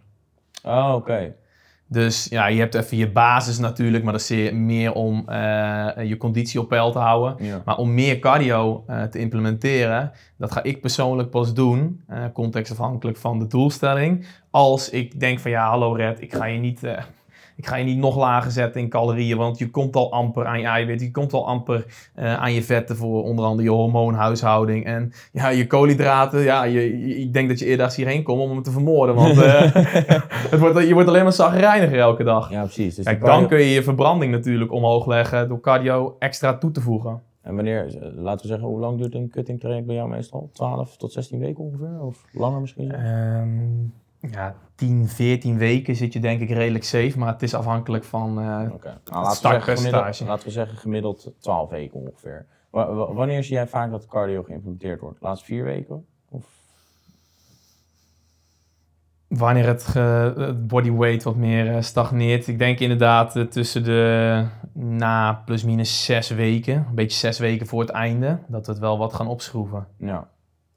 Oh, 0.64 0.92
oké. 0.96 1.34
Dus 1.94 2.26
ja, 2.30 2.46
je 2.46 2.58
hebt 2.58 2.74
even 2.74 2.96
je 2.96 3.10
basis 3.10 3.58
natuurlijk, 3.58 4.04
maar 4.04 4.12
dat 4.12 4.30
is 4.30 4.52
meer 4.52 4.92
om 4.92 5.28
eh, 5.28 5.90
je 6.04 6.16
conditie 6.18 6.60
op 6.60 6.68
peil 6.68 6.92
te 6.92 6.98
houden. 6.98 7.46
Ja. 7.46 7.62
Maar 7.64 7.76
om 7.76 7.94
meer 7.94 8.18
cardio 8.18 8.84
eh, 8.86 9.02
te 9.02 9.18
implementeren, 9.18 10.12
dat 10.36 10.52
ga 10.52 10.62
ik 10.62 10.80
persoonlijk 10.80 11.30
pas 11.30 11.54
doen, 11.54 12.02
eh 12.08 12.24
contextafhankelijk 12.32 13.18
van 13.18 13.38
de 13.38 13.46
doelstelling. 13.46 14.26
Als 14.50 14.90
ik 14.90 15.20
denk 15.20 15.38
van 15.38 15.50
ja, 15.50 15.68
hallo 15.68 15.92
Red, 15.92 16.20
ik 16.20 16.34
ga 16.34 16.44
je 16.44 16.58
niet, 16.58 16.80
ik 17.56 17.66
ga 17.66 17.76
je 17.76 17.84
niet 17.84 17.98
nog 17.98 18.16
lager 18.16 18.50
zetten 18.50 18.80
in 18.80 18.88
calorieën, 18.88 19.36
want 19.36 19.58
je 19.58 19.70
komt 19.70 19.96
al 19.96 20.12
amper 20.12 20.46
aan 20.46 20.60
je 20.60 20.66
eiwit, 20.66 21.00
je 21.00 21.10
komt 21.10 21.32
al 21.32 21.46
amper 21.46 21.86
eh, 22.14 22.34
aan 22.40 22.52
je 22.52 22.62
vetten 22.62 22.96
voor 22.96 23.22
onder 23.24 23.44
andere 23.44 23.68
je 23.68 23.74
hormoonhuishouding. 23.74 24.84
En 24.84 25.12
ja, 25.32 25.48
je 25.48 25.66
koolhydraten, 25.66 26.40
ja, 26.40 26.64
je, 26.64 27.06
je- 27.08 27.16
ik 27.16 27.32
denk 27.32 27.48
dat 27.48 27.58
je 27.58 27.64
eerder 27.64 27.92
hierheen 27.94 28.22
komt 28.22 28.40
om 28.40 28.50
hem 28.50 28.62
te 28.62 28.70
vermoorden, 28.70 29.14
want 29.14 29.38
eh, 29.38 29.74
het 30.50 30.58
wordt, 30.60 30.86
je 30.86 30.92
wordt 30.94 31.08
alleen 31.08 31.22
maar 31.22 31.32
zagrijniger 31.32 31.98
elke 31.98 32.24
dag. 32.24 32.50
Ja, 32.50 32.62
precies. 32.62 32.94
Dus 32.94 33.04
Kijk, 33.04 33.18
cardio- 33.20 33.38
dan 33.38 33.48
kun 33.48 33.58
je 33.58 33.70
je 33.70 33.82
verbranding 33.82 34.32
natuurlijk 34.32 34.72
omhoog 34.72 35.06
leggen 35.06 35.48
door 35.48 35.60
cardio 35.60 36.16
extra 36.18 36.58
toe 36.58 36.70
te 36.70 36.80
voegen. 36.80 37.20
En 37.42 37.54
wanneer, 37.54 37.86
eh, 37.86 38.08
laten 38.14 38.40
we 38.42 38.46
zeggen, 38.48 38.68
hoe 38.68 38.80
lang 38.80 38.98
duurt 38.98 39.14
een 39.14 39.28
cutting 39.30 39.60
traject 39.60 39.86
bij 39.86 39.94
jou 39.94 40.08
meestal? 40.08 40.50
12 40.52 40.96
tot 40.96 41.12
16 41.12 41.38
weken 41.38 41.64
ongeveer? 41.64 42.00
Of 42.02 42.24
langer 42.32 42.60
misschien? 42.60 42.90
zelfs? 42.90 43.92
Ja, 44.30 44.54
10, 44.74 45.08
14 45.08 45.58
weken 45.58 45.96
zit 45.96 46.12
je 46.12 46.20
denk 46.20 46.40
ik 46.40 46.48
redelijk 46.50 46.84
safe, 46.84 47.18
maar 47.18 47.32
het 47.32 47.42
is 47.42 47.54
afhankelijk 47.54 48.04
van... 48.04 48.40
eh, 48.40 48.44
Oké. 48.44 48.48
Nou, 48.50 48.70
laten, 48.72 48.98
we 49.04 49.14
zeggen, 49.14 49.34
startpercentage. 49.36 50.02
gemiddeld, 50.02 50.28
laten 50.28 50.46
we 50.46 50.52
zeggen 50.52 50.76
gemiddeld 50.78 51.32
12 51.38 51.70
weken 51.70 52.00
ongeveer. 52.00 52.46
Wa- 52.70 52.92
wa- 52.94 53.12
wanneer 53.12 53.44
zie 53.44 53.54
jij 53.54 53.66
vaak 53.68 53.90
dat 53.90 54.06
cardio 54.06 54.42
geïmplementeerd 54.42 55.00
wordt? 55.00 55.18
De 55.20 55.26
laatste 55.26 55.46
vier 55.46 55.64
weken? 55.64 56.06
Of? 56.28 56.44
wanneer 59.28 59.66
het, 59.66 59.86
het 60.38 60.66
bodyweight 60.66 61.22
wat 61.22 61.36
meer 61.36 61.74
eh, 61.74 61.82
stagneert. 61.82 62.46
Ik 62.46 62.58
denk 62.58 62.78
inderdaad 62.78 63.36
eh, 63.36 63.42
tussen 63.44 63.84
de 63.84 64.44
na 64.72 65.32
plus 65.44 65.64
minus 65.64 66.04
zes 66.04 66.28
weken, 66.30 66.74
een 66.88 66.94
beetje 66.94 67.18
zes 67.18 67.38
weken 67.38 67.66
voor 67.66 67.80
het 67.80 67.90
einde, 67.90 68.38
dat 68.48 68.66
we 68.66 68.72
het 68.72 68.80
wel 68.80 68.98
wat 68.98 69.14
gaan 69.14 69.26
opschroeven. 69.26 69.86
Ja. 69.98 70.28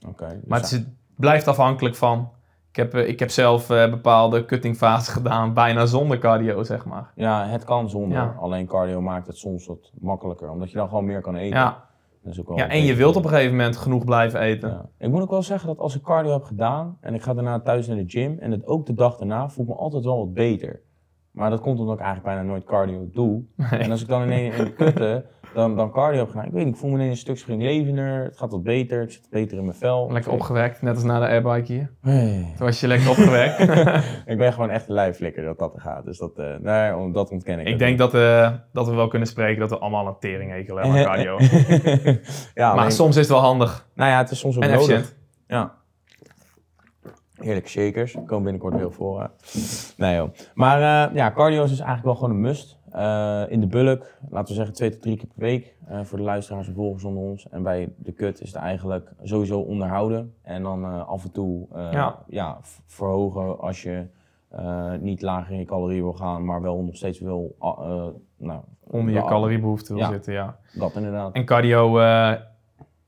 Oké. 0.08 0.28
dus 0.28 0.38
Maar 0.48 0.58
het, 0.60 0.72
is- 0.72 0.78
het 0.78 0.88
blijft 1.16 1.48
afhankelijk 1.48 1.96
van... 1.96 2.30
Ik 2.78 2.84
heb, 2.84 2.94
eh, 2.94 3.08
ik 3.08 3.20
heb 3.20 3.30
zelf 3.30 3.70
eh, 3.70 3.90
bepaalde 3.90 4.46
cuttingfases 4.46 5.08
gedaan, 5.18 5.54
bijna 5.54 5.86
zonder 5.86 6.18
cardio, 6.18 6.64
zeg 6.64 6.86
maar. 6.86 7.12
Ja, 7.16 7.46
het 7.48 7.64
kan 7.64 7.90
zonder. 7.90 8.18
Ja. 8.18 8.36
Alleen 8.40 8.68
cardio 8.68 9.02
maakt 9.02 9.28
het 9.28 9.38
soms 9.38 9.66
wat 9.68 9.92
makkelijker, 10.00 10.50
omdat 10.50 10.72
je 10.72 10.78
dan 10.78 10.88
gewoon 10.88 11.06
meer 11.06 11.22
kan 11.22 11.36
eten. 11.36 11.58
Ja, 11.58 11.88
Dat 12.24 12.34
is 12.34 12.40
ook 12.40 12.48
wel 12.48 12.58
ja 12.58 12.68
en 12.70 12.84
je 12.84 12.96
wilt 12.96 13.16
op 13.16 13.24
een 13.24 13.30
gegeven 13.30 13.56
moment 13.56 13.78
genoeg 13.78 14.06
blijven 14.06 14.40
eten. 14.40 14.70
Ja. 14.70 14.86
Ik 14.98 15.10
moet 15.10 15.22
ook 15.22 15.30
wel 15.30 15.44
zeggen 15.44 15.68
dat 15.68 15.78
als 15.78 15.96
ik 15.96 16.02
cardio 16.02 16.32
heb 16.32 16.44
gedaan 16.44 16.98
en 17.02 17.14
ik 17.14 17.22
ga 17.22 17.34
daarna 17.34 17.60
thuis 17.60 17.88
naar 17.88 17.98
de 17.98 18.04
gym 18.08 18.38
en 18.40 18.52
het 18.52 18.68
ook 18.68 18.86
de 18.86 18.94
dag 18.94 19.18
daarna, 19.18 19.50
voel 19.50 19.66
ik 19.66 19.72
me 19.72 19.78
altijd 19.78 20.04
wel 20.04 20.18
wat 20.18 20.34
beter. 20.34 20.82
Maar 21.32 21.50
dat 21.50 21.62
komt 21.62 21.80
omdat 21.80 21.96
ik 21.96 22.02
eigenlijk 22.02 22.36
bijna 22.36 22.50
nooit 22.50 22.64
cardio 22.64 23.10
doe. 23.14 23.44
En 23.72 23.92
als 23.92 24.02
ik 24.02 24.08
dan 24.08 24.24
ineens 24.24 24.56
in 24.58 24.74
de 24.78 25.24
dan, 25.58 25.76
dan 25.76 25.92
cardio 25.92 26.20
heb 26.20 26.30
gedaan, 26.30 26.46
ik 26.46 26.52
weet 26.52 26.66
niet, 26.66 26.74
ik 26.74 26.80
voel 26.80 26.90
me 26.90 26.96
ineens 26.96 27.12
een 27.12 27.18
stuk 27.18 27.38
springlevender, 27.38 28.24
het 28.24 28.38
gaat 28.38 28.52
wat 28.52 28.64
beter, 28.64 29.02
ik 29.02 29.12
zit 29.12 29.28
beter 29.30 29.58
in 29.58 29.66
mijn 29.66 29.78
vel. 29.78 30.12
Lekker 30.12 30.32
opgewekt, 30.32 30.82
net 30.82 30.96
als 30.96 31.04
na 31.04 31.20
de 31.20 31.28
airbike 31.28 31.74
hier. 31.74 31.92
Hey. 32.02 32.54
Toen 32.58 32.66
was 32.66 32.80
je 32.80 32.88
lekker 32.88 33.10
opgewekt. 33.10 33.60
ik 34.32 34.38
ben 34.38 34.54
gewoon 34.54 34.70
echt 34.70 34.88
een 34.88 34.94
lijflikker 34.94 35.44
dat 35.44 35.60
dat 35.60 35.74
er 35.74 35.82
gaat. 35.82 36.06
Dus 36.06 36.18
dat, 36.18 36.40
eh 36.40 36.56
nee, 36.60 37.12
dat 37.12 37.32
ontken 37.32 37.60
ik. 37.60 37.68
ik 37.68 37.80
denk 37.80 37.90
niet. 37.90 38.00
dat, 38.00 38.14
eh, 38.14 38.52
dat 38.74 38.88
we 38.88 38.96
wel 38.96 39.08
kunnen 39.08 39.28
spreken 39.28 39.60
dat 39.60 39.70
we 39.70 39.78
allemaal 39.78 40.08
een 40.08 40.20
teringhekel 40.20 40.76
hebben 40.76 40.98
aan 40.98 41.04
cardio. 41.04 41.40
ja, 42.64 42.76
maar 42.76 42.92
soms 42.92 43.16
is 43.16 43.22
het 43.22 43.32
wel 43.32 43.40
handig 43.40 43.88
nou 43.98 44.12
ja, 44.12 44.18
het 44.18 44.32
is 44.32 44.40
soms 44.40 44.56
ook 44.56 44.64
en 44.64 44.70
nodig. 44.70 44.90
efficiënt. 44.90 45.16
Ja. 45.48 45.76
Heerlijke 47.34 47.70
shakers. 47.70 48.12
Komen 48.26 48.44
binnenkort 48.44 48.76
weer 48.76 48.92
voor. 48.92 49.22
hè. 49.22 49.28
Nee 49.98 50.16
joh. 50.16 50.30
Maar 50.54 51.10
eh, 51.10 51.16
ja, 51.16 51.32
cardio 51.32 51.64
is 51.64 51.70
dus 51.70 51.80
eigenlijk 51.80 52.06
wel 52.06 52.16
gewoon 52.16 52.30
een 52.30 52.42
must. 52.42 52.77
Eh, 52.92 53.44
in 53.48 53.60
de 53.60 53.68
bulk, 53.68 54.18
laten 54.30 54.48
we 54.48 54.54
zeggen 54.54 54.74
twee 54.76 54.90
tot 54.90 55.02
drie 55.02 55.18
keer 55.18 55.28
per 55.28 55.44
week. 55.44 55.76
eh, 55.88 56.00
voor 56.04 56.18
de 56.18 56.24
luisteraars 56.24 56.68
en 56.68 56.74
volgers 56.74 57.04
onder 57.04 57.24
ons. 57.24 57.48
En 57.50 57.64
bij 57.64 57.90
de 57.98 58.14
cut 58.14 58.42
is 58.42 58.48
het 58.54 58.62
eigenlijk 58.62 59.12
sowieso 59.24 59.60
onderhouden. 59.60 60.34
En 60.42 60.64
dan 60.64 60.84
eh, 60.84 61.08
af 61.08 61.24
en 61.24 61.32
toe 61.32 61.68
Ja. 62.28 62.60
verhogen 62.86 63.60
als 63.60 63.82
je 63.82 64.06
niet 65.00 65.22
lager 65.22 65.54
in 65.54 65.60
je 65.60 65.66
calorieën 65.66 66.02
wil 66.04 66.14
gaan. 66.14 66.46
Maar 66.46 66.62
wel 66.62 66.84
nog 66.84 66.96
steeds 66.96 67.20
wil, 67.20 67.56
ah, 67.60 68.08
nou, 68.38 68.62
Onder 68.88 69.14
je 69.14 69.24
caloriebehoefte 69.24 69.94
wil 69.94 70.02
Ja. 70.02 70.08
zitten, 70.10 70.34
ja. 70.34 70.58
Dat 70.74 70.96
inderdaad. 70.96 71.34
En 71.34 71.46
cardio 71.46 72.00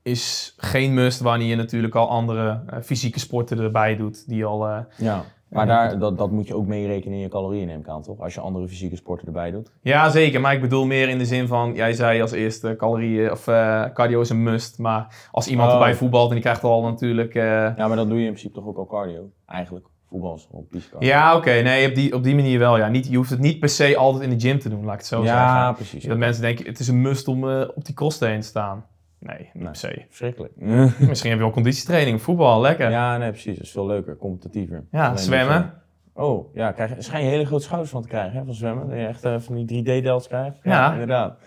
is 0.02 0.54
geen 0.56 0.94
must 0.94 1.20
wanneer 1.20 1.48
je 1.48 1.56
natuurlijk 1.56 1.94
al 1.94 2.08
andere 2.08 2.60
fysieke 2.82 3.18
sporten 3.18 3.58
erbij 3.58 3.96
doet. 3.96 4.28
Die 4.28 4.44
al, 4.44 4.66
Ja. 4.96 5.24
Maar 5.50 5.66
Ja. 5.66 5.88
daar, 5.88 5.98
dat, 5.98 6.18
dat 6.18 6.30
moet 6.30 6.46
je 6.46 6.54
ook 6.54 6.66
meerekenen 6.66 7.14
in 7.16 7.22
je 7.22 7.28
calorieën 7.28 7.66
neem 7.66 7.80
ik 7.80 7.88
aan, 7.88 8.02
toch? 8.02 8.20
Als 8.20 8.34
je 8.34 8.40
andere 8.40 8.68
fysieke 8.68 8.96
sporten 8.96 9.26
erbij 9.26 9.50
doet. 9.50 9.72
Ja, 9.82 10.08
zeker. 10.10 10.40
Maar 10.40 10.52
ik 10.54 10.60
bedoel 10.60 10.86
meer 10.86 11.08
in 11.08 11.18
de 11.18 11.24
zin 11.26 11.46
van, 11.46 11.74
jij 11.74 11.92
zei 11.92 12.20
als 12.22 12.32
eerste 12.32 12.74
calorieën 12.76 13.30
of 13.30 13.46
eh, 13.46 13.84
cardio 13.94 14.20
is 14.20 14.30
een 14.30 14.42
must. 14.42 14.78
Maar 14.78 15.28
als 15.30 15.48
iemand 15.48 15.68
Oh. 15.68 15.74
erbij 15.74 15.94
voetbalt 15.94 16.28
en 16.28 16.34
die 16.34 16.42
krijgt 16.42 16.64
al 16.64 16.82
natuurlijk... 16.82 17.34
eh, 17.34 17.42
Ja, 17.76 17.86
maar 17.86 17.96
dan 17.96 18.08
doe 18.08 18.18
je 18.18 18.24
in 18.26 18.32
principe 18.32 18.54
toch 18.54 18.66
ook 18.66 18.76
al 18.78 18.86
cardio, 18.86 19.30
eigenlijk. 19.46 19.86
Voetbal 20.08 20.34
is 20.34 20.46
gewoon 20.50 20.66
pisco. 20.70 20.96
ja, 21.00 21.36
oké. 21.36 21.50
nee, 21.50 21.88
op 21.88 21.94
die, 21.94 22.14
op 22.14 22.22
die 22.22 22.34
manier 22.34 22.58
wel. 22.58 22.76
Ja. 22.78 22.88
Niet, 22.88 23.06
je 23.08 23.16
hoeft 23.16 23.30
het 23.30 23.38
niet 23.40 23.58
per 23.60 23.68
se 23.68 23.96
altijd 23.96 24.22
in 24.30 24.38
de 24.38 24.40
gym 24.48 24.58
te 24.58 24.68
doen, 24.68 24.84
laat 24.84 24.92
ik 24.92 24.98
het 24.98 25.08
zo 25.08 25.22
ja 25.24 25.54
zeggen. 25.56 25.74
precies. 25.74 26.04
Dat 26.04 26.18
mensen 26.18 26.42
denken, 26.42 26.66
het 26.66 26.78
is 26.78 26.88
een 26.88 27.00
must 27.00 27.28
om 27.28 27.50
eh, 27.50 27.68
op 27.74 27.84
die 27.84 27.94
kosten 27.94 28.28
heen 28.28 28.40
te 28.40 28.46
staan. 28.46 28.84
Nee, 29.20 29.38
niet 29.38 29.54
Nee. 29.54 29.64
per 29.64 29.76
se. 29.76 30.04
Verschrikkelijk. 30.08 30.52
Misschien 31.08 31.30
heb 31.30 31.38
je 31.38 31.44
wel 31.44 31.54
conditietraining, 31.54 32.22
voetbal, 32.22 32.60
lekker. 32.60 32.90
Ja, 32.90 33.12
ja, 33.12 33.18
nee, 33.18 33.30
precies. 33.30 33.54
Dat 33.56 33.64
is 33.64 33.70
veel 33.72 33.86
leuker, 33.86 34.16
competitiever. 34.16 34.84
Alleen 34.92 35.18
zwemmen. 35.18 35.56
je- 35.56 35.78
Oh, 36.22 36.54
ja, 36.54 36.72
krijg, 36.72 36.94
je- 36.94 37.02
schijn 37.02 37.24
je 37.24 37.30
hele 37.30 37.46
grote 37.46 37.62
schouders 37.62 37.90
van 37.90 38.02
te 38.02 38.08
krijgen, 38.08 38.38
hè, 38.38 38.44
van 38.44 38.54
zwemmen. 38.54 38.88
Dat 38.88 38.96
je 38.98 39.06
echt 39.06 39.24
eh, 39.24 39.38
van 39.38 39.64
die 39.66 39.82
3D-delts 39.84 40.28
krijgt. 40.28 40.58
Ja. 40.62 40.92
inderdaad. 40.92 41.38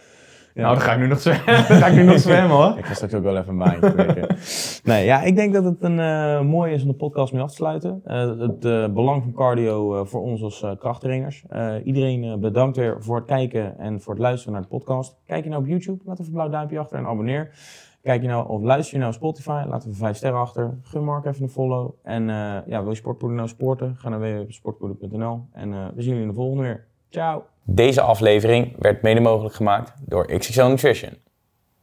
Ja. 0.54 0.62
Nou, 0.62 0.76
dan 0.76 0.84
ga 0.84 0.94
ik 0.94 1.00
nu 1.00 1.08
nog 1.08 1.20
zwemmen, 1.20 1.46
dan 1.68 1.78
ga 1.78 1.88
ik 1.88 1.96
nu 1.96 2.04
nog 2.04 2.20
zwemmen 2.20 2.58
hoor. 2.58 2.78
Ik 2.78 2.86
ga 2.86 2.94
straks 2.94 3.14
ook 3.14 3.24
wel 3.24 3.38
even 3.38 3.50
een 3.50 3.58
baantje. 3.58 4.30
Nee, 4.84 5.06
ja, 5.06 5.22
ik 5.22 5.36
denk 5.36 5.54
dat 5.54 5.64
het 5.64 5.84
een 5.84 6.00
eh 6.00 6.42
mooi 6.42 6.74
is 6.74 6.82
om 6.82 6.88
de 6.88 6.94
podcast 6.94 7.34
mee 7.34 7.42
af 7.42 7.50
te 7.50 7.56
sluiten. 7.56 8.02
Eh, 8.06 8.40
het 8.40 8.94
belang 8.94 9.24
van 9.24 9.34
cardio 9.34 9.96
eh, 9.96 10.06
voor 10.06 10.22
ons 10.22 10.44
als 10.44 10.66
krachttrainers. 10.80 11.44
Iedereen 11.84 12.40
bedankt 12.40 12.78
weer 12.78 12.98
voor 13.00 13.16
het 13.16 13.26
kijken 13.26 13.80
en 13.80 14.02
voor 14.02 14.14
het 14.14 14.22
luisteren 14.22 14.54
naar 14.54 14.62
de 14.62 14.68
podcast. 14.68 15.18
Kijk 15.26 15.44
je 15.44 15.50
nou 15.50 15.62
op 15.62 15.68
YouTube, 15.68 16.02
laat 16.06 16.20
even 16.20 16.26
een 16.26 16.38
blauw 16.38 16.50
duimpje 16.50 16.80
achter 16.80 16.98
en 16.98 17.06
abonneer. 17.06 17.52
Kijk 18.02 18.22
je 18.22 18.28
nou 18.28 18.50
of 18.50 18.62
luister 18.62 18.94
je 18.94 19.00
nou 19.00 19.14
op 19.14 19.18
Spotify, 19.20 19.64
laat 19.68 19.82
even 19.82 19.96
vijf 19.96 20.18
sterren 20.18 20.40
achter. 20.40 20.78
Gun 20.82 21.04
Mark 21.04 21.26
even 21.26 21.44
een 21.44 21.50
follow. 21.50 21.94
En 22.04 22.28
ja, 22.68 22.82
wil 22.82 22.90
je 22.90 22.96
Sportpoeder 22.96 23.38
nou 23.38 23.50
sporten? 23.50 23.96
Ga 23.96 24.10
naar 24.10 24.20
www.sportpoeder.nl. 24.20 25.46
En 25.52 25.70
we 25.70 26.02
zien 26.02 26.12
jullie 26.12 26.22
in 26.22 26.28
de 26.28 26.34
volgende 26.34 26.64
weer. 26.64 26.86
Ciao! 27.10 27.53
Deze 27.66 28.02
aflevering 28.02 28.76
werd 28.80 29.02
mede 29.02 29.20
mogelijk 29.20 29.56
gemaakt 29.56 29.94
door 30.06 30.26
XXL 30.38 30.64
Nutrition. 30.64 31.23